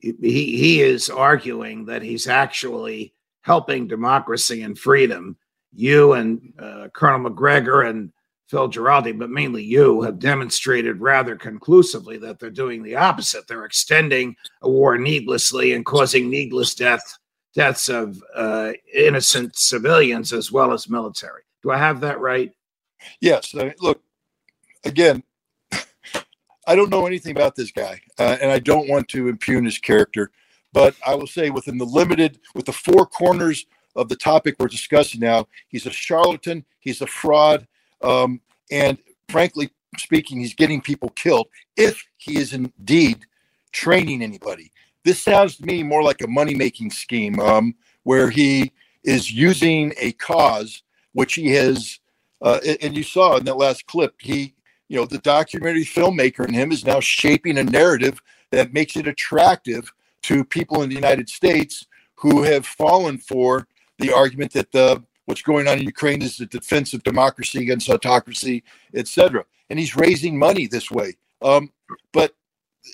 He 0.00 0.12
he 0.20 0.82
is 0.82 1.10
arguing 1.10 1.86
that 1.86 2.02
he's 2.02 2.28
actually 2.28 3.14
helping 3.42 3.88
democracy 3.88 4.62
and 4.62 4.78
freedom. 4.78 5.36
You 5.72 6.12
and 6.12 6.52
uh, 6.58 6.88
Colonel 6.94 7.18
Macgregor 7.18 7.82
and 7.82 8.12
Phil 8.48 8.70
Giraldi, 8.70 9.12
but 9.18 9.30
mainly 9.30 9.62
you, 9.62 10.00
have 10.02 10.18
demonstrated 10.18 11.00
rather 11.00 11.36
conclusively 11.36 12.16
that 12.18 12.38
they're 12.38 12.48
doing 12.48 12.82
the 12.82 12.96
opposite. 12.96 13.46
They're 13.46 13.66
extending 13.66 14.36
a 14.62 14.70
war 14.70 14.96
needlessly 14.96 15.74
and 15.74 15.84
causing 15.84 16.30
needless 16.30 16.74
death, 16.74 17.18
deaths 17.54 17.90
of 17.90 18.22
uh, 18.34 18.72
innocent 18.92 19.56
civilians 19.56 20.32
as 20.32 20.50
well 20.50 20.72
as 20.72 20.88
military. 20.88 21.42
Do 21.62 21.70
I 21.70 21.76
have 21.76 22.00
that 22.00 22.20
right? 22.20 22.50
Yes. 23.20 23.54
Look, 23.54 24.00
again, 24.84 25.22
I 26.66 26.74
don't 26.74 26.90
know 26.90 27.06
anything 27.06 27.36
about 27.36 27.54
this 27.54 27.70
guy, 27.70 28.00
uh, 28.18 28.38
and 28.40 28.50
I 28.50 28.60
don't 28.60 28.88
want 28.88 29.08
to 29.08 29.28
impugn 29.28 29.66
his 29.66 29.78
character, 29.78 30.30
but 30.72 30.94
I 31.06 31.14
will 31.14 31.26
say 31.26 31.50
within 31.50 31.76
the 31.76 31.84
limited, 31.84 32.40
with 32.54 32.64
the 32.64 32.72
four 32.72 33.04
corners 33.04 33.66
of 33.94 34.08
the 34.08 34.16
topic 34.16 34.56
we're 34.58 34.68
discussing 34.68 35.20
now, 35.20 35.48
he's 35.68 35.86
a 35.86 35.90
charlatan, 35.90 36.64
he's 36.80 37.02
a 37.02 37.06
fraud 37.06 37.66
um, 38.02 38.40
and 38.70 38.98
frankly 39.28 39.70
speaking, 39.96 40.40
he's 40.40 40.54
getting 40.54 40.80
people 40.80 41.08
killed 41.10 41.48
if 41.76 42.04
he 42.16 42.38
is 42.38 42.52
indeed 42.52 43.26
training 43.72 44.22
anybody. 44.22 44.70
This 45.04 45.20
sounds 45.20 45.56
to 45.56 45.64
me 45.64 45.82
more 45.82 46.02
like 46.02 46.20
a 46.22 46.28
money 46.28 46.54
making 46.54 46.90
scheme 46.90 47.40
um, 47.40 47.74
where 48.02 48.30
he 48.30 48.72
is 49.04 49.32
using 49.32 49.94
a 49.98 50.12
cause 50.12 50.82
which 51.12 51.34
he 51.34 51.50
has, 51.52 51.98
uh, 52.42 52.60
and 52.82 52.96
you 52.96 53.02
saw 53.02 53.36
in 53.36 53.44
that 53.44 53.56
last 53.56 53.86
clip, 53.86 54.14
he, 54.18 54.54
you 54.88 54.96
know, 54.98 55.06
the 55.06 55.18
documentary 55.18 55.84
filmmaker 55.84 56.46
in 56.46 56.54
him 56.54 56.70
is 56.70 56.84
now 56.84 57.00
shaping 57.00 57.58
a 57.58 57.64
narrative 57.64 58.20
that 58.50 58.72
makes 58.72 58.96
it 58.96 59.06
attractive 59.06 59.92
to 60.22 60.44
people 60.44 60.82
in 60.82 60.88
the 60.88 60.94
United 60.94 61.28
States 61.28 61.86
who 62.16 62.42
have 62.42 62.66
fallen 62.66 63.18
for 63.18 63.66
the 63.98 64.12
argument 64.12 64.52
that 64.52 64.72
the 64.72 65.02
what's 65.28 65.42
going 65.42 65.68
on 65.68 65.78
in 65.78 65.84
Ukraine 65.84 66.22
is 66.22 66.38
the 66.38 66.46
defense 66.46 66.94
of 66.94 67.02
democracy 67.02 67.60
against 67.60 67.90
autocracy, 67.90 68.64
etc. 68.94 69.44
And 69.68 69.78
he's 69.78 69.94
raising 69.94 70.38
money 70.38 70.66
this 70.66 70.90
way. 70.90 71.18
Um, 71.42 71.70
but 72.14 72.32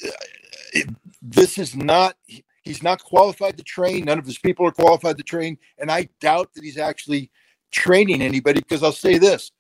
uh, 0.05 0.81
this 1.23 1.59
is 1.59 1.77
not. 1.77 2.17
He's 2.63 2.83
not 2.83 3.05
qualified 3.05 3.57
to 3.59 3.63
train. 3.63 4.07
None 4.07 4.19
of 4.19 4.27
his 4.27 4.39
people 4.39 4.67
are 4.67 4.73
qualified 4.73 5.17
to 5.19 5.23
train, 5.23 5.59
and 5.79 5.93
I 5.93 6.09
doubt 6.21 6.53
that 6.55 6.65
he's 6.65 6.79
actually 6.79 7.31
training 7.71 8.21
anybody. 8.21 8.59
Because 8.61 8.83
I'll 8.83 8.91
say 8.91 9.17
this: 9.17 9.53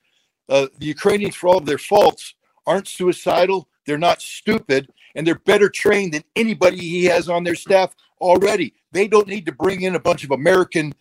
uh, 0.48 0.66
the 0.78 0.86
Ukrainians, 0.86 1.36
for 1.36 1.48
all 1.48 1.58
of 1.58 1.66
their 1.66 1.78
faults, 1.78 2.34
aren't 2.66 2.88
suicidal. 2.88 3.68
They're 3.86 3.98
not 3.98 4.20
stupid, 4.20 4.90
and 5.14 5.24
they're 5.24 5.36
better 5.36 5.68
trained 5.68 6.14
than 6.14 6.24
anybody 6.34 6.78
he 6.78 7.04
has 7.04 7.28
on 7.28 7.44
their 7.44 7.54
staff 7.54 7.94
already. 8.20 8.74
They 8.90 9.06
don't 9.06 9.28
need 9.28 9.46
to 9.46 9.52
bring 9.52 9.82
in 9.82 9.94
a 9.94 10.00
bunch 10.00 10.24
of 10.24 10.32
American 10.32 10.92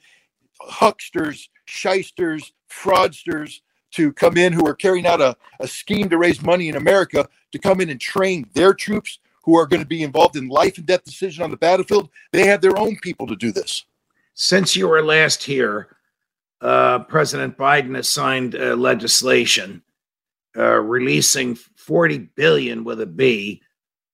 hucksters 0.62 1.50
shysters, 1.66 2.54
fraudsters 2.70 3.62
to 3.92 4.12
come 4.14 4.38
in 4.38 4.54
who 4.54 4.66
are 4.68 4.74
carrying 4.74 5.06
out 5.06 5.22
a, 5.22 5.36
a 5.60 5.68
scheme 5.68 6.10
to 6.10 6.18
raise 6.18 6.42
money 6.42 6.70
in 6.70 6.76
America 6.76 7.28
to 7.52 7.60
come 7.60 7.80
in 7.80 7.90
and 7.90 8.02
train 8.02 8.50
their 8.54 8.74
troops 8.74 9.20
who 9.44 9.56
are 9.56 9.68
going 9.68 9.82
to 9.82 9.88
be 9.88 10.04
involved 10.04 10.36
in 10.36 10.48
life 10.48 10.78
and 10.78 10.88
death 10.88 11.04
decision 11.04 11.44
on 11.44 11.52
the 11.52 11.58
battlefield. 11.58 12.10
They 12.32 12.48
have 12.48 12.62
their 12.62 12.78
own 12.78 12.98
people 12.98 13.28
to 13.28 13.36
do 13.36 13.52
this. 13.52 13.86
Since 14.34 14.76
you 14.76 14.88
were 14.88 15.04
last 15.04 15.44
here, 15.44 15.98
uh, 16.62 17.00
President 17.00 17.58
Biden 17.58 17.96
has 17.96 18.10
signed 18.10 18.56
uh, 18.56 18.76
legislation 18.76 19.84
uh, 20.58 20.80
releasing 20.80 21.56
40 21.56 22.20
billion 22.36 22.84
with 22.84 23.02
a 23.02 23.06
B 23.06 23.62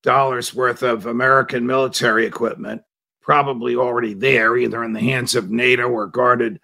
dollars 0.02 0.54
worth 0.54 0.82
of 0.82 1.06
American 1.06 1.68
military 1.68 2.26
equipment, 2.26 2.82
probably 3.22 3.76
already 3.76 4.14
there, 4.14 4.58
either 4.58 4.84
in 4.84 4.94
the 4.94 5.00
hands 5.00 5.36
of 5.36 5.52
NATO 5.52 5.88
or 5.88 6.08
guarded 6.08 6.60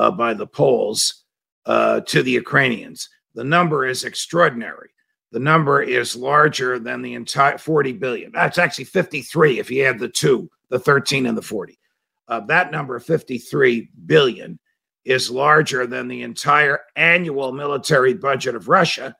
uh, 0.00 0.10
by 0.10 0.32
the 0.32 0.46
Poles 0.46 1.24
uh, 1.66 2.00
to 2.00 2.22
the 2.22 2.30
Ukrainians. 2.30 3.08
The 3.34 3.44
number 3.44 3.86
is 3.86 4.04
extraordinary. 4.04 4.88
The 5.30 5.38
number 5.38 5.82
is 5.82 6.16
larger 6.16 6.78
than 6.78 7.02
the 7.02 7.14
entire 7.14 7.58
40 7.58 7.92
billion. 7.92 8.32
That's 8.32 8.58
actually 8.58 8.86
53 8.86 9.60
if 9.60 9.70
you 9.70 9.84
add 9.84 9.98
the 9.98 10.08
two, 10.08 10.50
the 10.70 10.78
13 10.78 11.26
and 11.26 11.36
the 11.36 11.42
40. 11.42 11.78
Uh, 12.26 12.40
that 12.46 12.72
number, 12.72 12.98
53 12.98 13.90
billion, 14.06 14.58
is 15.04 15.30
larger 15.30 15.86
than 15.86 16.08
the 16.08 16.22
entire 16.22 16.80
annual 16.96 17.52
military 17.52 18.14
budget 18.14 18.54
of 18.54 18.68
Russia, 18.68 19.14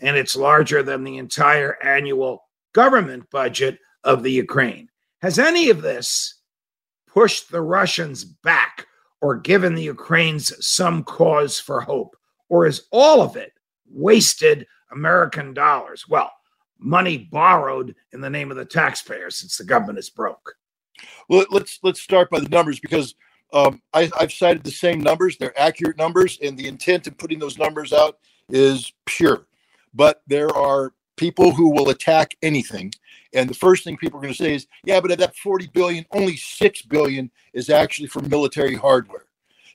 and 0.00 0.16
it's 0.16 0.34
larger 0.34 0.82
than 0.82 1.04
the 1.04 1.18
entire 1.18 1.80
annual 1.82 2.42
government 2.72 3.24
budget 3.30 3.78
of 4.02 4.24
the 4.24 4.32
Ukraine. 4.32 4.88
Has 5.22 5.38
any 5.38 5.70
of 5.70 5.80
this 5.80 6.40
pushed 7.06 7.50
the 7.52 7.62
Russians 7.62 8.24
back 8.24 8.88
or 9.24 9.36
given 9.36 9.74
the 9.74 9.82
Ukrainians 9.82 10.52
some 10.60 11.02
cause 11.02 11.58
for 11.58 11.80
hope? 11.80 12.14
Or 12.50 12.66
is 12.66 12.88
all 12.90 13.22
of 13.22 13.36
it 13.36 13.54
wasted 13.90 14.66
American 14.92 15.54
dollars? 15.54 16.06
Well, 16.06 16.30
money 16.78 17.16
borrowed 17.16 17.94
in 18.12 18.20
the 18.20 18.28
name 18.28 18.50
of 18.50 18.58
the 18.58 18.66
taxpayer 18.66 19.30
since 19.30 19.56
the 19.56 19.64
government 19.64 19.98
is 19.98 20.10
broke. 20.10 20.56
Well, 21.30 21.46
let's 21.50 21.78
let's 21.82 22.02
start 22.02 22.28
by 22.28 22.40
the 22.40 22.50
numbers 22.50 22.80
because 22.80 23.14
um, 23.54 23.80
I, 23.94 24.10
I've 24.20 24.30
cited 24.30 24.62
the 24.62 24.70
same 24.70 25.00
numbers. 25.00 25.38
They're 25.38 25.58
accurate 25.58 25.96
numbers, 25.96 26.38
and 26.42 26.54
the 26.58 26.68
intent 26.68 27.06
of 27.06 27.16
putting 27.16 27.38
those 27.38 27.56
numbers 27.56 27.94
out 27.94 28.18
is 28.50 28.92
pure. 29.06 29.46
But 29.94 30.20
there 30.26 30.54
are 30.54 30.92
people 31.16 31.52
who 31.52 31.70
will 31.70 31.90
attack 31.90 32.36
anything. 32.42 32.92
And 33.32 33.48
the 33.48 33.54
first 33.54 33.84
thing 33.84 33.96
people 33.96 34.18
are 34.18 34.22
going 34.22 34.34
to 34.34 34.42
say 34.42 34.54
is, 34.54 34.66
yeah, 34.84 35.00
but 35.00 35.10
of 35.10 35.18
that 35.18 35.36
40 35.36 35.68
billion, 35.68 36.04
only 36.12 36.36
6 36.36 36.82
billion 36.82 37.30
is 37.52 37.70
actually 37.70 38.08
for 38.08 38.20
military 38.22 38.74
hardware. 38.74 39.26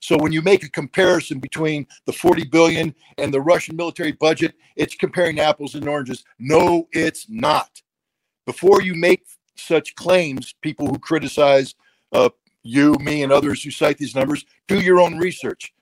So 0.02 0.18
when 0.18 0.32
you 0.32 0.42
make 0.42 0.64
a 0.64 0.70
comparison 0.70 1.40
between 1.40 1.86
the 2.06 2.14
40 2.14 2.46
billion 2.46 2.96
and 3.18 3.34
the 3.34 3.42
Russian 3.42 3.76
military 3.76 4.14
budget, 4.14 4.56
it's 4.78 4.96
comparing 4.96 5.40
apples 5.40 5.76
and 5.76 5.88
oranges. 5.88 6.24
No, 6.40 6.88
it's 6.92 7.30
not. 7.30 7.82
Before 8.46 8.82
you 8.82 8.96
make 8.96 9.26
such 9.56 9.96
claims, 9.96 10.56
people 10.62 10.88
who 10.88 10.98
criticize 10.98 11.76
uh, 12.14 12.30
you, 12.64 12.94
me, 13.02 13.24
and 13.24 13.32
others 13.32 13.62
who 13.62 13.72
cite 13.72 13.98
these 13.98 14.16
numbers, 14.16 14.46
do 14.68 14.80
your 14.80 15.02
own 15.02 15.18
research. 15.18 15.74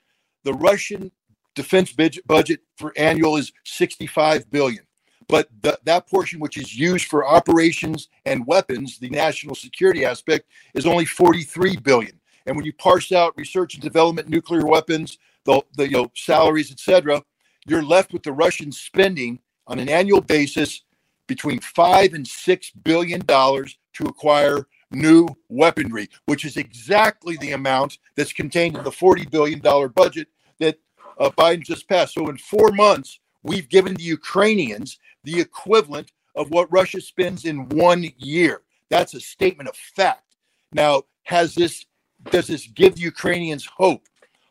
The 0.44 0.54
Russian 0.54 1.12
defense 1.54 1.92
budget 1.92 2.62
for 2.78 2.94
annual 2.98 3.38
is 3.38 3.52
65 3.66 4.50
billion 4.50 4.87
but 5.30 5.50
the, 5.62 5.80
that 5.86 6.08
portion 6.08 6.40
which 6.40 6.58
is 6.58 6.78
used 6.78 7.08
for 7.08 7.28
operations 7.28 8.10
and 8.26 8.46
weapons 8.48 9.00
the 9.00 9.10
national 9.10 9.56
security 9.56 10.06
aspect 10.06 10.50
is 10.76 10.86
only 10.86 11.06
43 11.06 11.78
billion 11.78 12.14
And 12.46 12.58
when 12.58 12.66
you 12.66 12.74
parse 12.74 13.14
out 13.14 13.38
research 13.38 13.76
and 13.76 13.84
development, 13.84 14.30
nuclear 14.30 14.66
weapons, 14.66 15.20
the, 15.46 15.62
the 15.78 15.86
you 15.86 15.98
know, 15.98 16.12
salaries, 16.16 16.72
etc., 16.72 17.24
you're 17.68 17.84
left 17.84 18.14
with 18.14 18.24
the 18.24 18.34
Russians 18.34 18.80
spending 18.80 19.40
on 19.68 19.80
an 19.80 19.90
annual 19.90 20.22
basis 20.22 20.84
between 21.28 21.62
five 21.62 22.14
and 22.16 22.28
six 22.28 22.72
billion 22.72 23.22
dollars 23.26 23.78
to 23.96 24.06
acquire 24.06 24.68
new 24.92 25.28
weaponry, 25.50 26.10
which 26.28 26.46
is 26.46 26.58
exactly 26.58 27.38
the 27.38 27.54
amount 27.54 28.00
that's 28.18 28.34
contained 28.34 28.78
in 28.78 28.84
the 28.84 28.92
$40 28.92 29.32
billion 29.32 29.62
budget 29.96 30.28
that 30.60 30.80
uh, 31.20 31.32
Biden 31.32 31.64
just 31.64 31.90
passed. 31.90 32.16
So 32.16 32.30
in 32.30 32.38
four 32.38 32.72
months, 32.72 33.20
we've 33.44 33.70
given 33.70 33.96
the 33.96 34.04
Ukrainians 34.04 35.00
the 35.28 35.42
equivalent 35.42 36.12
of 36.36 36.50
what 36.52 36.72
Russia 36.72 37.02
spends 37.02 37.44
in 37.44 37.68
one 37.70 38.06
year. 38.18 38.62
That's 38.90 39.14
a 39.14 39.20
statement 39.20 39.68
of 39.68 39.76
fact. 39.76 40.38
Now, 40.72 41.04
has 41.24 41.54
this 41.54 41.86
does 42.32 42.48
this 42.48 42.68
give 42.68 42.98
Ukrainians 42.98 43.66
hope? 43.66 44.04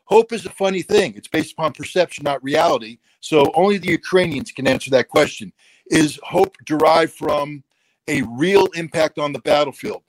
Hope 0.05 0.31
is 0.31 0.45
a 0.45 0.51
funny 0.51 0.83
thing. 0.83 1.15
It's 1.15 1.27
based 1.27 1.53
upon 1.53 1.73
perception, 1.73 2.23
not 2.23 2.43
reality. 2.43 2.99
So 3.19 3.51
only 3.55 3.77
the 3.77 3.89
Ukrainians 3.89 4.51
can 4.51 4.67
answer 4.67 4.89
that 4.91 5.09
question. 5.09 5.51
Is 5.87 6.19
hope 6.23 6.55
derived 6.65 7.13
from 7.13 7.63
a 8.07 8.21
real 8.21 8.67
impact 8.75 9.17
on 9.17 9.33
the 9.33 9.39
battlefield? 9.39 10.03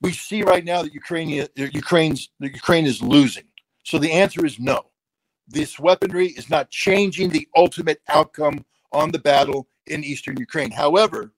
We 0.00 0.12
see 0.12 0.42
right 0.42 0.64
now 0.64 0.82
that 0.82 0.94
Ukraine, 0.94 1.42
uh, 1.42 1.46
Ukraine's, 1.54 2.30
Ukraine 2.40 2.86
is 2.86 3.02
losing. 3.02 3.44
So 3.84 3.98
the 3.98 4.12
answer 4.12 4.44
is 4.46 4.58
no. 4.58 4.86
This 5.46 5.78
weaponry 5.78 6.28
is 6.28 6.48
not 6.50 6.70
changing 6.70 7.28
the 7.30 7.46
ultimate 7.54 8.00
outcome 8.08 8.64
on 8.92 9.10
the 9.10 9.18
battle 9.18 9.68
in 9.86 10.04
eastern 10.04 10.36
Ukraine. 10.38 10.70
However, 10.70 11.32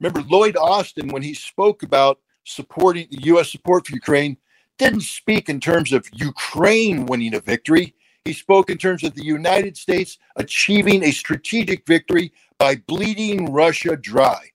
remember 0.00 0.22
Lloyd 0.22 0.56
Austin, 0.56 1.08
when 1.08 1.22
he 1.22 1.34
spoke 1.34 1.82
about 1.82 2.20
supporting 2.44 3.06
the 3.10 3.22
U.S. 3.24 3.50
support 3.50 3.86
for 3.86 3.94
Ukraine, 3.94 4.36
didn't 4.78 5.02
speak 5.02 5.48
in 5.48 5.60
terms 5.60 5.92
of 5.92 6.08
Ukraine 6.12 7.06
winning 7.06 7.34
a 7.34 7.40
victory. 7.40 7.94
He 8.24 8.32
spoke 8.32 8.70
in 8.70 8.78
terms 8.78 9.04
of 9.04 9.14
the 9.14 9.24
United 9.24 9.76
States 9.76 10.18
achieving 10.36 11.02
a 11.02 11.10
strategic 11.10 11.86
victory 11.86 12.32
by 12.58 12.76
bleeding 12.76 13.52
Russia 13.52 13.96
dry. 13.96 14.50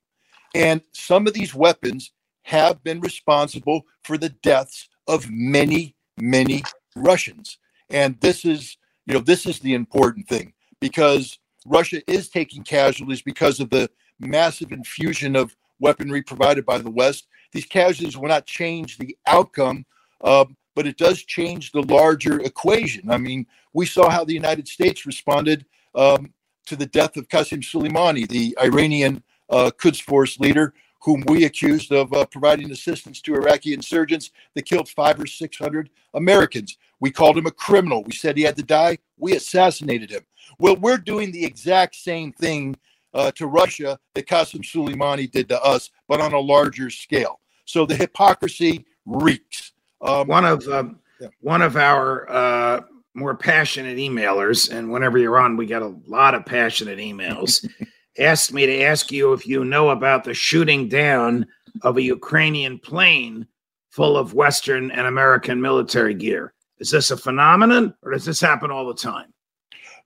And 0.54 0.80
some 0.92 1.26
of 1.26 1.34
these 1.34 1.54
weapons 1.54 2.12
have 2.42 2.82
been 2.82 3.00
responsible 3.00 3.86
for 4.02 4.16
the 4.16 4.30
deaths 4.30 4.88
of 5.06 5.30
many, 5.30 5.94
many 6.18 6.62
Russians. 6.96 7.58
And 7.90 8.18
this 8.20 8.44
is, 8.44 8.76
you 9.06 9.14
know, 9.14 9.20
this 9.20 9.46
is 9.46 9.60
the 9.60 9.74
important 9.74 10.28
thing 10.28 10.54
because 10.80 11.38
Russia 11.68 12.00
is 12.10 12.28
taking 12.28 12.62
casualties 12.62 13.22
because 13.22 13.60
of 13.60 13.70
the 13.70 13.90
massive 14.20 14.72
infusion 14.72 15.36
of 15.36 15.56
weaponry 15.80 16.22
provided 16.22 16.66
by 16.66 16.78
the 16.78 16.90
West. 16.90 17.28
These 17.52 17.66
casualties 17.66 18.16
will 18.16 18.28
not 18.28 18.46
change 18.46 18.98
the 18.98 19.16
outcome, 19.26 19.84
uh, 20.22 20.46
but 20.74 20.86
it 20.86 20.96
does 20.96 21.22
change 21.22 21.72
the 21.72 21.82
larger 21.82 22.40
equation. 22.40 23.10
I 23.10 23.18
mean, 23.18 23.46
we 23.72 23.86
saw 23.86 24.10
how 24.10 24.24
the 24.24 24.34
United 24.34 24.68
States 24.68 25.06
responded 25.06 25.64
um, 25.94 26.32
to 26.66 26.76
the 26.76 26.86
death 26.86 27.16
of 27.16 27.28
Qasem 27.28 27.62
Soleimani, 27.62 28.28
the 28.28 28.56
Iranian 28.60 29.22
uh, 29.50 29.70
Quds 29.70 30.00
Force 30.00 30.38
leader, 30.38 30.74
whom 31.00 31.22
we 31.26 31.44
accused 31.44 31.92
of 31.92 32.12
uh, 32.12 32.26
providing 32.26 32.70
assistance 32.70 33.20
to 33.22 33.34
Iraqi 33.34 33.72
insurgents 33.72 34.30
that 34.54 34.66
killed 34.66 34.88
five 34.88 35.20
or 35.20 35.26
600 35.26 35.90
Americans. 36.14 36.76
We 37.00 37.10
called 37.10 37.38
him 37.38 37.46
a 37.46 37.52
criminal. 37.52 38.02
We 38.02 38.12
said 38.12 38.36
he 38.36 38.42
had 38.42 38.56
to 38.56 38.62
die. 38.62 38.98
We 39.18 39.34
assassinated 39.34 40.10
him. 40.10 40.22
Well, 40.58 40.76
we're 40.76 40.98
doing 40.98 41.32
the 41.32 41.44
exact 41.44 41.94
same 41.94 42.32
thing 42.32 42.76
uh, 43.14 43.30
to 43.32 43.46
Russia 43.46 43.98
that 44.14 44.26
Qasem 44.26 44.62
Soleimani 44.62 45.30
did 45.30 45.48
to 45.48 45.62
us, 45.62 45.90
but 46.08 46.20
on 46.20 46.32
a 46.32 46.38
larger 46.38 46.90
scale. 46.90 47.40
So 47.64 47.86
the 47.86 47.96
hypocrisy 47.96 48.86
reeks. 49.06 49.72
Um, 50.00 50.28
one 50.28 50.44
of 50.44 50.66
um, 50.68 51.00
yeah. 51.20 51.28
one 51.40 51.62
of 51.62 51.76
our 51.76 52.30
uh, 52.30 52.80
more 53.14 53.34
passionate 53.36 53.98
emailers, 53.98 54.70
and 54.72 54.90
whenever 54.90 55.18
you're 55.18 55.38
on, 55.38 55.56
we 55.56 55.66
get 55.66 55.82
a 55.82 55.94
lot 56.06 56.34
of 56.34 56.46
passionate 56.46 56.98
emails. 56.98 57.68
asked 58.18 58.52
me 58.52 58.66
to 58.66 58.82
ask 58.82 59.12
you 59.12 59.32
if 59.32 59.46
you 59.46 59.64
know 59.64 59.90
about 59.90 60.24
the 60.24 60.34
shooting 60.34 60.88
down 60.88 61.46
of 61.82 61.96
a 61.96 62.02
Ukrainian 62.02 62.78
plane 62.78 63.46
full 63.90 64.16
of 64.16 64.34
Western 64.34 64.90
and 64.90 65.06
American 65.06 65.60
military 65.60 66.14
gear. 66.14 66.52
Is 66.80 66.90
this 66.90 67.10
a 67.10 67.16
phenomenon, 67.16 67.94
or 68.02 68.12
does 68.12 68.24
this 68.24 68.40
happen 68.40 68.70
all 68.70 68.86
the 68.86 68.94
time? 68.94 69.32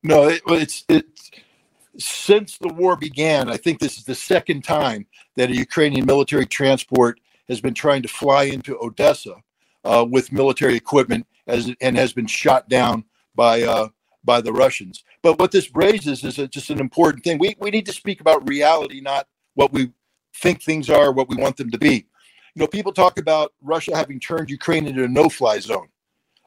No, 0.03 0.29
it, 0.29 0.43
it's 0.49 0.85
it's 0.89 1.31
since 1.99 2.59
the 2.59 2.69
war 2.69 2.97
began. 2.97 3.51
I 3.51 3.57
think 3.57 3.79
this 3.79 3.99
is 3.99 4.05
the 4.05 4.15
second 4.15 4.65
time 4.65 5.07
that 5.37 5.51
a 5.51 5.57
Ukrainian 5.57 6.07
military 6.07 6.47
transport 6.47 7.21
has 7.49 7.61
been 7.61 7.75
trying 7.75 8.03
to 8.03 8.09
fly 8.09 8.45
into 8.45 8.79
Odessa 8.81 9.37
uh, 9.85 10.07
with 10.09 10.33
military 10.33 10.75
equipment 10.77 11.27
as 11.47 11.71
and 11.81 11.97
has 11.97 12.13
been 12.13 12.27
shot 12.27 12.69
down 12.69 13.05
by 13.35 13.63
uh, 13.63 13.89
by 14.25 14.41
the 14.41 14.53
Russians. 14.53 15.05
But 15.23 15.39
what 15.39 15.53
this 15.53 15.75
raises 15.75 16.25
is 16.25 16.39
a, 16.39 16.49
just 16.49 16.71
an 16.71 16.81
important 16.81 17.25
thing. 17.25 17.39
We 17.39 17.57
we 17.59 17.71
need 17.71 17.87
to 17.87 17.93
speak 17.93 18.21
about 18.21 18.49
reality, 18.49 19.01
not 19.01 19.27
what 19.55 19.73
we 19.73 19.93
think 20.35 20.63
things 20.63 20.89
are, 20.89 21.13
what 21.13 21.29
we 21.29 21.37
want 21.37 21.57
them 21.57 21.71
to 21.71 21.79
be. 21.79 22.07
You 22.55 22.61
know, 22.61 22.67
people 22.67 22.93
talk 22.93 23.19
about 23.19 23.53
Russia 23.63 23.97
having 23.97 24.21
turned 24.21 24.51
Ukraine 24.51 24.87
into 24.87 25.05
a 25.05 25.09
no-fly 25.09 25.59
zone, 25.59 25.89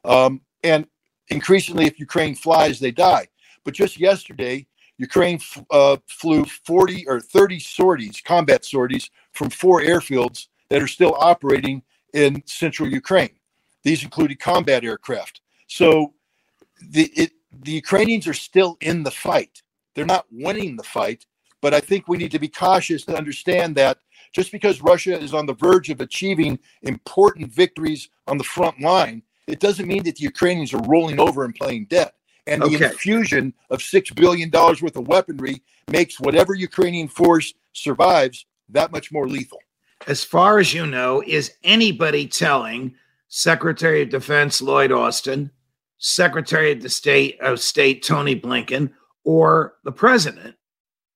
um, 0.06 0.40
and 0.62 0.86
increasingly, 1.28 1.86
if 1.86 1.98
Ukraine 1.98 2.34
flies, 2.34 2.80
they 2.80 2.90
die. 2.90 3.28
But 3.64 3.74
just 3.74 3.98
yesterday, 3.98 4.66
Ukraine 4.98 5.38
uh, 5.70 5.98
flew 6.06 6.44
40 6.44 7.06
or 7.08 7.20
30 7.20 7.58
sorties, 7.60 8.22
combat 8.24 8.64
sorties, 8.64 9.10
from 9.32 9.50
four 9.50 9.82
airfields 9.82 10.46
that 10.70 10.82
are 10.82 10.88
still 10.88 11.14
operating 11.18 11.82
in 12.14 12.42
central 12.46 12.88
Ukraine. 12.88 13.36
These 13.82 14.02
included 14.02 14.40
combat 14.40 14.84
aircraft. 14.84 15.40
So 15.66 16.14
the 16.80 17.12
it, 17.14 17.32
the 17.62 17.72
Ukrainians 17.72 18.26
are 18.26 18.34
still 18.34 18.76
in 18.80 19.02
the 19.02 19.10
fight. 19.10 19.62
They're 19.94 20.06
not 20.06 20.26
winning 20.30 20.76
the 20.76 20.82
fight, 20.82 21.26
but 21.60 21.74
I 21.74 21.80
think 21.80 22.06
we 22.06 22.16
need 22.16 22.32
to 22.32 22.38
be 22.38 22.48
cautious 22.48 23.04
to 23.04 23.16
understand 23.16 23.76
that 23.76 23.98
just 24.32 24.52
because 24.52 24.82
Russia 24.82 25.18
is 25.18 25.32
on 25.32 25.46
the 25.46 25.54
verge 25.54 25.88
of 25.90 26.00
achieving 26.00 26.58
important 26.82 27.52
victories 27.52 28.08
on 28.26 28.38
the 28.38 28.44
front 28.44 28.80
line, 28.80 29.22
it 29.46 29.60
doesn't 29.60 29.86
mean 29.86 30.02
that 30.04 30.16
the 30.16 30.24
Ukrainians 30.24 30.74
are 30.74 30.82
rolling 30.82 31.20
over 31.20 31.44
and 31.44 31.54
playing 31.54 31.86
dead. 31.86 32.12
And 32.46 32.62
okay. 32.62 32.76
the 32.76 32.90
infusion 32.90 33.54
of 33.70 33.80
$6 33.80 34.14
billion 34.14 34.50
worth 34.50 34.96
of 34.96 35.08
weaponry 35.08 35.62
makes 35.90 36.20
whatever 36.20 36.54
Ukrainian 36.54 37.08
force 37.08 37.52
survives 37.72 38.46
that 38.68 38.92
much 38.92 39.10
more 39.10 39.28
lethal. 39.28 39.58
As 40.06 40.22
far 40.22 40.58
as 40.58 40.72
you 40.72 40.86
know, 40.86 41.22
is 41.26 41.54
anybody 41.64 42.26
telling 42.26 42.94
Secretary 43.28 44.02
of 44.02 44.10
Defense 44.10 44.62
Lloyd 44.62 44.92
Austin 44.92 45.50
Secretary 45.98 46.72
of 46.72 46.82
the 46.82 46.88
State 46.88 47.40
of 47.40 47.60
State 47.60 48.02
Tony 48.02 48.38
Blinken 48.38 48.92
or 49.24 49.74
the 49.84 49.92
president, 49.92 50.54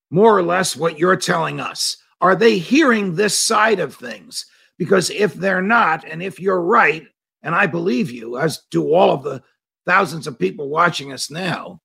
more 0.09 0.35
or 0.37 0.43
less 0.43 0.75
what 0.75 0.99
you're 0.99 1.15
telling 1.15 1.59
us. 1.59 1.97
Are 2.19 2.35
they 2.35 2.57
hearing 2.57 3.15
this 3.15 3.37
side 3.37 3.79
of 3.79 3.95
things? 3.95 4.45
Because 4.77 5.09
if 5.09 5.33
they're 5.33 5.61
not, 5.61 6.03
and 6.05 6.21
if 6.21 6.39
you're 6.39 6.61
right, 6.61 7.05
and 7.43 7.55
I 7.55 7.67
believe 7.67 8.11
you, 8.11 8.37
as 8.37 8.61
do 8.69 8.93
all 8.93 9.11
of 9.11 9.23
the 9.23 9.41
thousands 9.85 10.27
of 10.27 10.39
people 10.39 10.69
watching 10.69 11.11
us 11.11 11.31
now, 11.31 11.81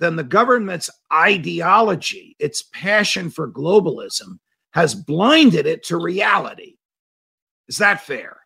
then 0.00 0.16
the 0.16 0.24
government's 0.24 0.90
ideology, 1.12 2.36
its 2.38 2.62
passion 2.72 3.30
for 3.30 3.50
globalism, 3.50 4.38
has 4.72 4.94
blinded 4.94 5.66
it 5.66 5.82
to 5.84 5.96
reality. 5.96 6.76
Is 7.68 7.78
that 7.78 8.02
fair? 8.02 8.38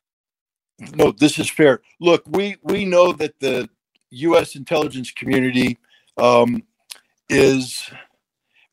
No, 0.95 1.12
this 1.12 1.38
is 1.38 1.51
fair. 1.51 1.81
Look, 2.01 2.25
we 2.27 2.57
we 2.62 2.85
know 2.85 3.12
that 3.12 3.38
the 3.38 3.69
U.S. 4.11 4.57
intelligence 4.57 5.11
community 5.11 5.79
um, 6.17 6.62
is 7.29 7.91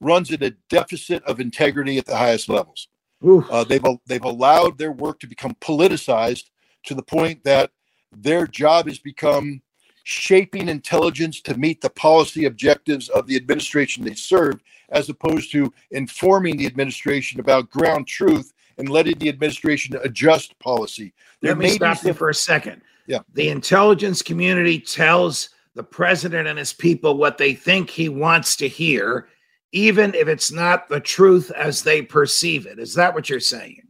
runs 0.01 0.31
at 0.31 0.41
a 0.41 0.55
deficit 0.69 1.23
of 1.23 1.39
integrity 1.39 1.97
at 1.97 2.05
the 2.05 2.15
highest 2.15 2.49
levels. 2.49 2.87
Uh, 3.21 3.63
they've 3.65 3.83
they've 4.07 4.23
allowed 4.23 4.77
their 4.77 4.91
work 4.91 5.19
to 5.19 5.27
become 5.27 5.55
politicized 5.61 6.45
to 6.85 6.93
the 6.93 7.03
point 7.03 7.43
that 7.43 7.71
their 8.11 8.47
job 8.47 8.87
has 8.87 8.99
become 8.99 9.61
shaping 10.03 10.69
intelligence 10.69 11.41
to 11.41 11.57
meet 11.57 11.81
the 11.81 11.89
policy 11.91 12.45
objectives 12.45 13.09
of 13.09 13.27
the 13.27 13.35
administration 13.35 14.03
they 14.03 14.15
serve, 14.15 14.59
as 14.89 15.09
opposed 15.09 15.51
to 15.51 15.71
informing 15.91 16.57
the 16.57 16.65
administration 16.65 17.39
about 17.39 17.69
ground 17.69 18.07
truth 18.07 18.53
and 18.79 18.89
letting 18.89 19.17
the 19.19 19.29
administration 19.29 19.95
adjust 20.03 20.57
policy. 20.59 21.13
There 21.41 21.51
Let 21.51 21.59
me 21.59 21.69
stop 21.69 22.03
you 22.03 22.13
for 22.13 22.29
a 22.29 22.33
second. 22.33 22.81
Yeah. 23.05 23.19
The 23.33 23.49
intelligence 23.49 24.21
community 24.21 24.79
tells 24.79 25.49
the 25.75 25.83
president 25.83 26.47
and 26.47 26.57
his 26.57 26.73
people 26.73 27.17
what 27.17 27.37
they 27.37 27.53
think 27.53 27.89
he 27.89 28.09
wants 28.09 28.55
to 28.57 28.67
hear, 28.67 29.27
even 29.71 30.15
if 30.15 30.27
it's 30.27 30.51
not 30.51 30.89
the 30.89 30.99
truth 30.99 31.51
as 31.51 31.83
they 31.83 32.01
perceive 32.01 32.65
it. 32.65 32.79
Is 32.79 32.95
that 32.95 33.13
what 33.13 33.29
you're 33.29 33.39
saying? 33.39 33.88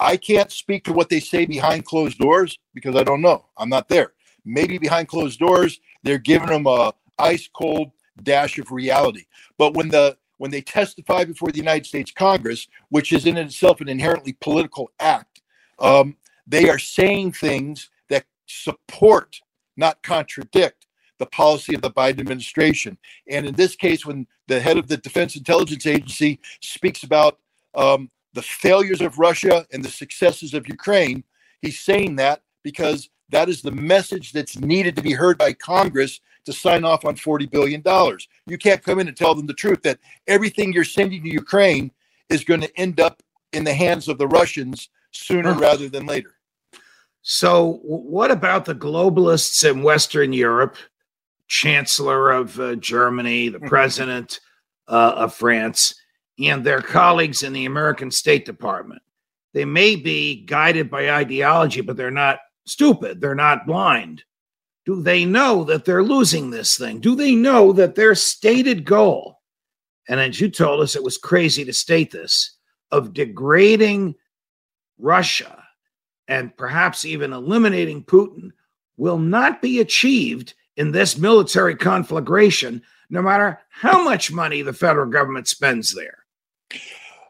I 0.00 0.16
can't 0.16 0.50
speak 0.50 0.84
to 0.84 0.94
what 0.94 1.10
they 1.10 1.20
say 1.20 1.44
behind 1.44 1.84
closed 1.84 2.18
doors 2.18 2.58
because 2.74 2.96
I 2.96 3.04
don't 3.04 3.20
know. 3.20 3.46
I'm 3.58 3.68
not 3.68 3.88
there. 3.88 4.14
Maybe 4.46 4.78
behind 4.78 5.08
closed 5.08 5.38
doors, 5.38 5.78
they're 6.02 6.18
giving 6.18 6.48
them 6.48 6.66
a 6.66 6.94
ice 7.18 7.48
cold 7.52 7.92
dash 8.22 8.58
of 8.58 8.72
reality. 8.72 9.26
But 9.58 9.74
when 9.74 9.88
the 9.88 10.16
when 10.38 10.50
they 10.50 10.62
testify 10.62 11.24
before 11.24 11.50
the 11.50 11.58
United 11.58 11.84
States 11.84 12.10
Congress, 12.10 12.66
which 12.88 13.12
is 13.12 13.26
in 13.26 13.36
itself 13.36 13.82
an 13.82 13.90
inherently 13.90 14.32
political 14.40 14.90
act, 14.98 15.42
um, 15.78 16.16
they 16.46 16.70
are 16.70 16.78
saying 16.78 17.32
things 17.32 17.90
that 18.08 18.24
support, 18.46 19.38
not 19.76 20.02
contradict 20.02 20.86
the 21.18 21.26
policy 21.26 21.74
of 21.74 21.82
the 21.82 21.90
Biden 21.90 22.20
administration. 22.20 22.96
And 23.28 23.44
in 23.44 23.54
this 23.54 23.76
case, 23.76 24.06
when 24.06 24.26
the 24.48 24.60
head 24.60 24.78
of 24.78 24.88
the 24.88 24.96
Defense 24.96 25.36
Intelligence 25.36 25.86
Agency 25.86 26.40
speaks 26.62 27.02
about 27.02 27.38
um, 27.74 28.10
the 28.32 28.42
failures 28.42 29.00
of 29.00 29.18
Russia 29.18 29.66
and 29.72 29.84
the 29.84 29.90
successes 29.90 30.54
of 30.54 30.68
Ukraine, 30.68 31.24
he's 31.62 31.78
saying 31.78 32.16
that 32.16 32.42
because 32.62 33.08
that 33.30 33.48
is 33.48 33.62
the 33.62 33.72
message 33.72 34.32
that's 34.32 34.58
needed 34.58 34.96
to 34.96 35.02
be 35.02 35.12
heard 35.12 35.38
by 35.38 35.52
Congress 35.52 36.20
to 36.44 36.52
sign 36.52 36.84
off 36.84 37.04
on 37.04 37.16
$40 37.16 37.50
billion. 37.50 37.82
You 38.46 38.58
can't 38.58 38.82
come 38.82 38.98
in 38.98 39.08
and 39.08 39.16
tell 39.16 39.34
them 39.34 39.46
the 39.46 39.54
truth 39.54 39.82
that 39.82 39.98
everything 40.26 40.72
you're 40.72 40.84
sending 40.84 41.22
to 41.22 41.30
Ukraine 41.30 41.90
is 42.28 42.44
going 42.44 42.60
to 42.60 42.78
end 42.78 43.00
up 43.00 43.22
in 43.52 43.64
the 43.64 43.74
hands 43.74 44.08
of 44.08 44.18
the 44.18 44.28
Russians 44.28 44.88
sooner 45.10 45.52
rather 45.54 45.88
than 45.88 46.06
later. 46.06 46.34
So, 47.22 47.80
what 47.82 48.30
about 48.30 48.64
the 48.64 48.74
globalists 48.74 49.68
in 49.68 49.82
Western 49.82 50.32
Europe, 50.32 50.76
Chancellor 51.48 52.30
of 52.30 52.58
uh, 52.58 52.76
Germany, 52.76 53.50
the 53.50 53.58
mm-hmm. 53.58 53.68
President 53.68 54.40
uh, 54.88 55.12
of 55.16 55.34
France, 55.34 55.99
and 56.40 56.64
their 56.64 56.82
colleagues 56.82 57.42
in 57.42 57.52
the 57.52 57.66
American 57.66 58.10
State 58.10 58.44
Department? 58.44 59.02
They 59.52 59.64
may 59.64 59.96
be 59.96 60.44
guided 60.44 60.90
by 60.90 61.10
ideology, 61.10 61.80
but 61.80 61.96
they're 61.96 62.10
not 62.10 62.38
stupid. 62.66 63.20
They're 63.20 63.34
not 63.34 63.66
blind. 63.66 64.24
Do 64.86 65.02
they 65.02 65.24
know 65.24 65.64
that 65.64 65.84
they're 65.84 66.02
losing 66.02 66.50
this 66.50 66.78
thing? 66.78 67.00
Do 67.00 67.14
they 67.14 67.34
know 67.34 67.72
that 67.72 67.94
their 67.94 68.14
stated 68.14 68.84
goal, 68.84 69.40
and 70.08 70.20
as 70.20 70.40
you 70.40 70.48
told 70.50 70.80
us, 70.80 70.96
it 70.96 71.02
was 71.02 71.18
crazy 71.18 71.64
to 71.64 71.72
state 71.72 72.10
this, 72.10 72.56
of 72.90 73.12
degrading 73.12 74.14
Russia 74.98 75.64
and 76.28 76.56
perhaps 76.56 77.04
even 77.04 77.32
eliminating 77.32 78.04
Putin 78.04 78.50
will 78.96 79.18
not 79.18 79.60
be 79.60 79.80
achieved 79.80 80.54
in 80.76 80.92
this 80.92 81.18
military 81.18 81.74
conflagration, 81.74 82.82
no 83.10 83.20
matter 83.20 83.58
how 83.68 84.02
much 84.04 84.32
money 84.32 84.62
the 84.62 84.72
federal 84.72 85.10
government 85.10 85.48
spends 85.48 85.94
there. 85.94 86.19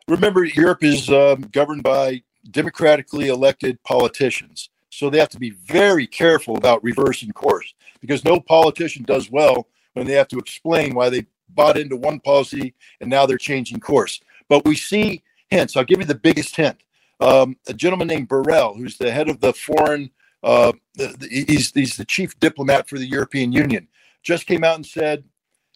Remember, 0.08 0.44
Europe 0.44 0.82
is 0.82 1.08
um, 1.08 1.42
governed 1.52 1.82
by 1.82 2.22
democratically 2.50 3.28
elected 3.28 3.82
politicians. 3.84 4.70
So 4.90 5.08
they 5.08 5.18
have 5.18 5.28
to 5.30 5.38
be 5.38 5.50
very 5.50 6.06
careful 6.06 6.56
about 6.56 6.82
reversing 6.82 7.30
course 7.30 7.74
because 8.00 8.24
no 8.24 8.40
politician 8.40 9.04
does 9.04 9.30
well 9.30 9.68
when 9.94 10.06
they 10.06 10.14
have 10.14 10.28
to 10.28 10.38
explain 10.38 10.94
why 10.94 11.10
they 11.10 11.26
bought 11.50 11.78
into 11.78 11.96
one 11.96 12.20
policy 12.20 12.74
and 13.00 13.08
now 13.08 13.26
they're 13.26 13.38
changing 13.38 13.80
course. 13.80 14.20
But 14.48 14.64
we 14.64 14.74
see 14.74 15.22
hints. 15.48 15.76
I'll 15.76 15.84
give 15.84 16.00
you 16.00 16.06
the 16.06 16.14
biggest 16.14 16.56
hint. 16.56 16.82
Um, 17.20 17.56
a 17.68 17.74
gentleman 17.74 18.08
named 18.08 18.28
Borrell, 18.28 18.76
who's 18.76 18.96
the 18.96 19.10
head 19.10 19.28
of 19.28 19.40
the 19.40 19.52
foreign, 19.52 20.10
uh, 20.42 20.72
the, 20.94 21.14
the, 21.18 21.28
he's, 21.28 21.70
he's 21.72 21.96
the 21.96 22.04
chief 22.04 22.38
diplomat 22.40 22.88
for 22.88 22.98
the 22.98 23.06
European 23.06 23.52
Union, 23.52 23.86
just 24.22 24.46
came 24.46 24.64
out 24.64 24.76
and 24.76 24.86
said 24.86 25.24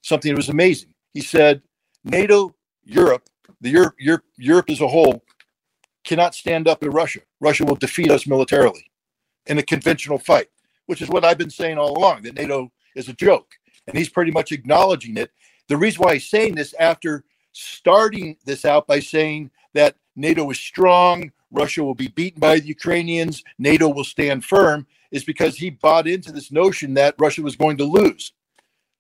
something 0.02 0.32
that 0.32 0.36
was 0.36 0.48
amazing. 0.48 0.94
He 1.12 1.20
said, 1.20 1.62
NATO, 2.02 2.54
Europe, 2.84 3.28
the 3.60 3.70
Europe, 3.70 3.94
Europe, 3.98 4.24
Europe 4.36 4.70
as 4.70 4.80
a 4.80 4.88
whole 4.88 5.22
cannot 6.04 6.34
stand 6.34 6.68
up 6.68 6.80
to 6.80 6.90
Russia. 6.90 7.20
Russia 7.40 7.64
will 7.64 7.76
defeat 7.76 8.10
us 8.10 8.26
militarily 8.26 8.90
in 9.46 9.58
a 9.58 9.62
conventional 9.62 10.18
fight, 10.18 10.48
which 10.86 11.02
is 11.02 11.08
what 11.08 11.24
I've 11.24 11.38
been 11.38 11.50
saying 11.50 11.78
all 11.78 11.96
along 11.96 12.22
that 12.22 12.34
NATO 12.34 12.70
is 12.94 13.08
a 13.08 13.14
joke. 13.14 13.54
And 13.86 13.96
he's 13.96 14.08
pretty 14.08 14.30
much 14.30 14.52
acknowledging 14.52 15.16
it. 15.16 15.30
The 15.68 15.76
reason 15.76 16.02
why 16.02 16.14
he's 16.14 16.28
saying 16.28 16.54
this 16.54 16.74
after 16.78 17.24
starting 17.52 18.36
this 18.44 18.64
out 18.64 18.86
by 18.86 19.00
saying 19.00 19.50
that 19.72 19.96
NATO 20.16 20.48
is 20.50 20.58
strong, 20.58 21.32
Russia 21.50 21.82
will 21.82 21.94
be 21.94 22.08
beaten 22.08 22.40
by 22.40 22.58
the 22.58 22.66
Ukrainians, 22.66 23.42
NATO 23.58 23.88
will 23.88 24.04
stand 24.04 24.44
firm, 24.44 24.86
is 25.10 25.24
because 25.24 25.56
he 25.56 25.70
bought 25.70 26.08
into 26.08 26.32
this 26.32 26.50
notion 26.50 26.94
that 26.94 27.14
Russia 27.18 27.42
was 27.42 27.56
going 27.56 27.76
to 27.78 27.84
lose. 27.84 28.32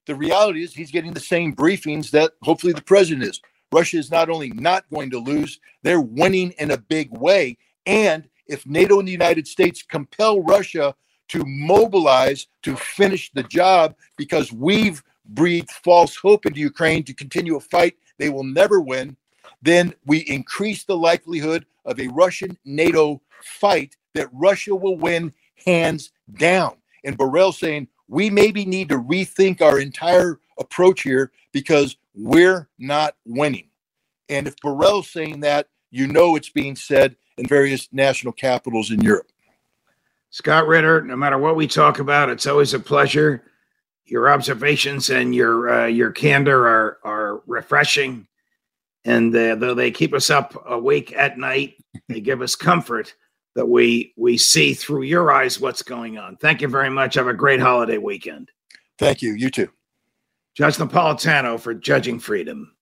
The 0.06 0.14
reality 0.14 0.62
is 0.62 0.74
he's 0.74 0.90
getting 0.90 1.12
the 1.12 1.20
same 1.20 1.54
briefings 1.54 2.10
that 2.10 2.32
hopefully 2.42 2.72
the 2.72 2.82
president 2.82 3.24
is. 3.24 3.40
Russia 3.72 3.98
is 3.98 4.10
not 4.10 4.30
only 4.30 4.50
not 4.50 4.84
going 4.90 5.10
to 5.10 5.18
lose, 5.18 5.60
they're 5.82 6.00
winning 6.00 6.52
in 6.58 6.70
a 6.70 6.78
big 6.78 7.10
way. 7.10 7.56
And 7.86 8.28
if 8.46 8.66
NATO 8.66 8.98
and 8.98 9.08
the 9.08 9.12
United 9.12 9.46
States 9.46 9.82
compel 9.82 10.42
Russia 10.42 10.94
to 11.28 11.42
mobilize 11.46 12.46
to 12.62 12.76
finish 12.76 13.30
the 13.32 13.42
job 13.42 13.94
because 14.16 14.52
we've 14.52 15.02
breathed 15.26 15.70
false 15.70 16.16
hope 16.16 16.46
into 16.46 16.60
Ukraine 16.60 17.02
to 17.04 17.14
continue 17.14 17.56
a 17.56 17.60
fight 17.60 17.96
they 18.18 18.28
will 18.28 18.44
never 18.44 18.80
win, 18.80 19.16
then 19.62 19.94
we 20.06 20.18
increase 20.18 20.84
the 20.84 20.96
likelihood 20.96 21.66
of 21.84 21.98
a 21.98 22.08
Russian 22.08 22.56
NATO 22.64 23.20
fight 23.42 23.96
that 24.14 24.28
Russia 24.32 24.74
will 24.74 24.96
win 24.96 25.32
hands 25.64 26.12
down. 26.38 26.76
And 27.04 27.18
Borrell 27.18 27.52
saying 27.52 27.88
we 28.08 28.30
maybe 28.30 28.64
need 28.64 28.88
to 28.90 28.98
rethink 28.98 29.60
our 29.60 29.80
entire 29.80 30.38
approach 30.58 31.02
here 31.02 31.32
because 31.52 31.96
we're 32.14 32.68
not 32.78 33.16
winning. 33.24 33.68
And 34.28 34.46
if 34.46 34.56
Borrell's 34.56 35.10
saying 35.10 35.40
that, 35.40 35.68
you 35.90 36.06
know 36.06 36.36
it's 36.36 36.48
being 36.48 36.76
said 36.76 37.16
in 37.36 37.46
various 37.46 37.88
national 37.92 38.32
capitals 38.32 38.90
in 38.90 39.00
Europe. 39.00 39.30
Scott 40.30 40.66
Ritter, 40.66 41.02
no 41.02 41.16
matter 41.16 41.38
what 41.38 41.56
we 41.56 41.66
talk 41.66 42.00
about, 42.00 42.30
it's 42.30 42.46
always 42.46 42.74
a 42.74 42.80
pleasure. 42.80 43.44
Your 44.06 44.28
observations 44.28 45.08
and 45.10 45.34
your 45.34 45.72
uh, 45.72 45.86
your 45.86 46.10
candor 46.10 46.66
are 46.66 46.98
are 47.04 47.42
refreshing, 47.46 48.26
and 49.04 49.34
uh, 49.34 49.54
though 49.54 49.74
they 49.74 49.90
keep 49.90 50.12
us 50.12 50.30
up 50.30 50.60
awake 50.66 51.12
at 51.14 51.38
night, 51.38 51.76
they 52.08 52.20
give 52.20 52.42
us 52.42 52.56
comfort 52.56 53.14
that 53.54 53.66
we 53.66 54.12
we 54.16 54.36
see 54.36 54.74
through 54.74 55.02
your 55.02 55.32
eyes 55.32 55.60
what's 55.60 55.82
going 55.82 56.18
on. 56.18 56.36
Thank 56.36 56.60
you 56.60 56.68
very 56.68 56.90
much. 56.90 57.14
Have 57.14 57.28
a 57.28 57.34
great 57.34 57.60
holiday 57.60 57.98
weekend. 57.98 58.50
Thank 58.98 59.22
you. 59.22 59.32
You 59.32 59.50
too. 59.50 59.70
Judge 60.54 60.76
Napolitano 60.76 61.58
for 61.58 61.74
Judging 61.74 62.20
Freedom. 62.20 62.73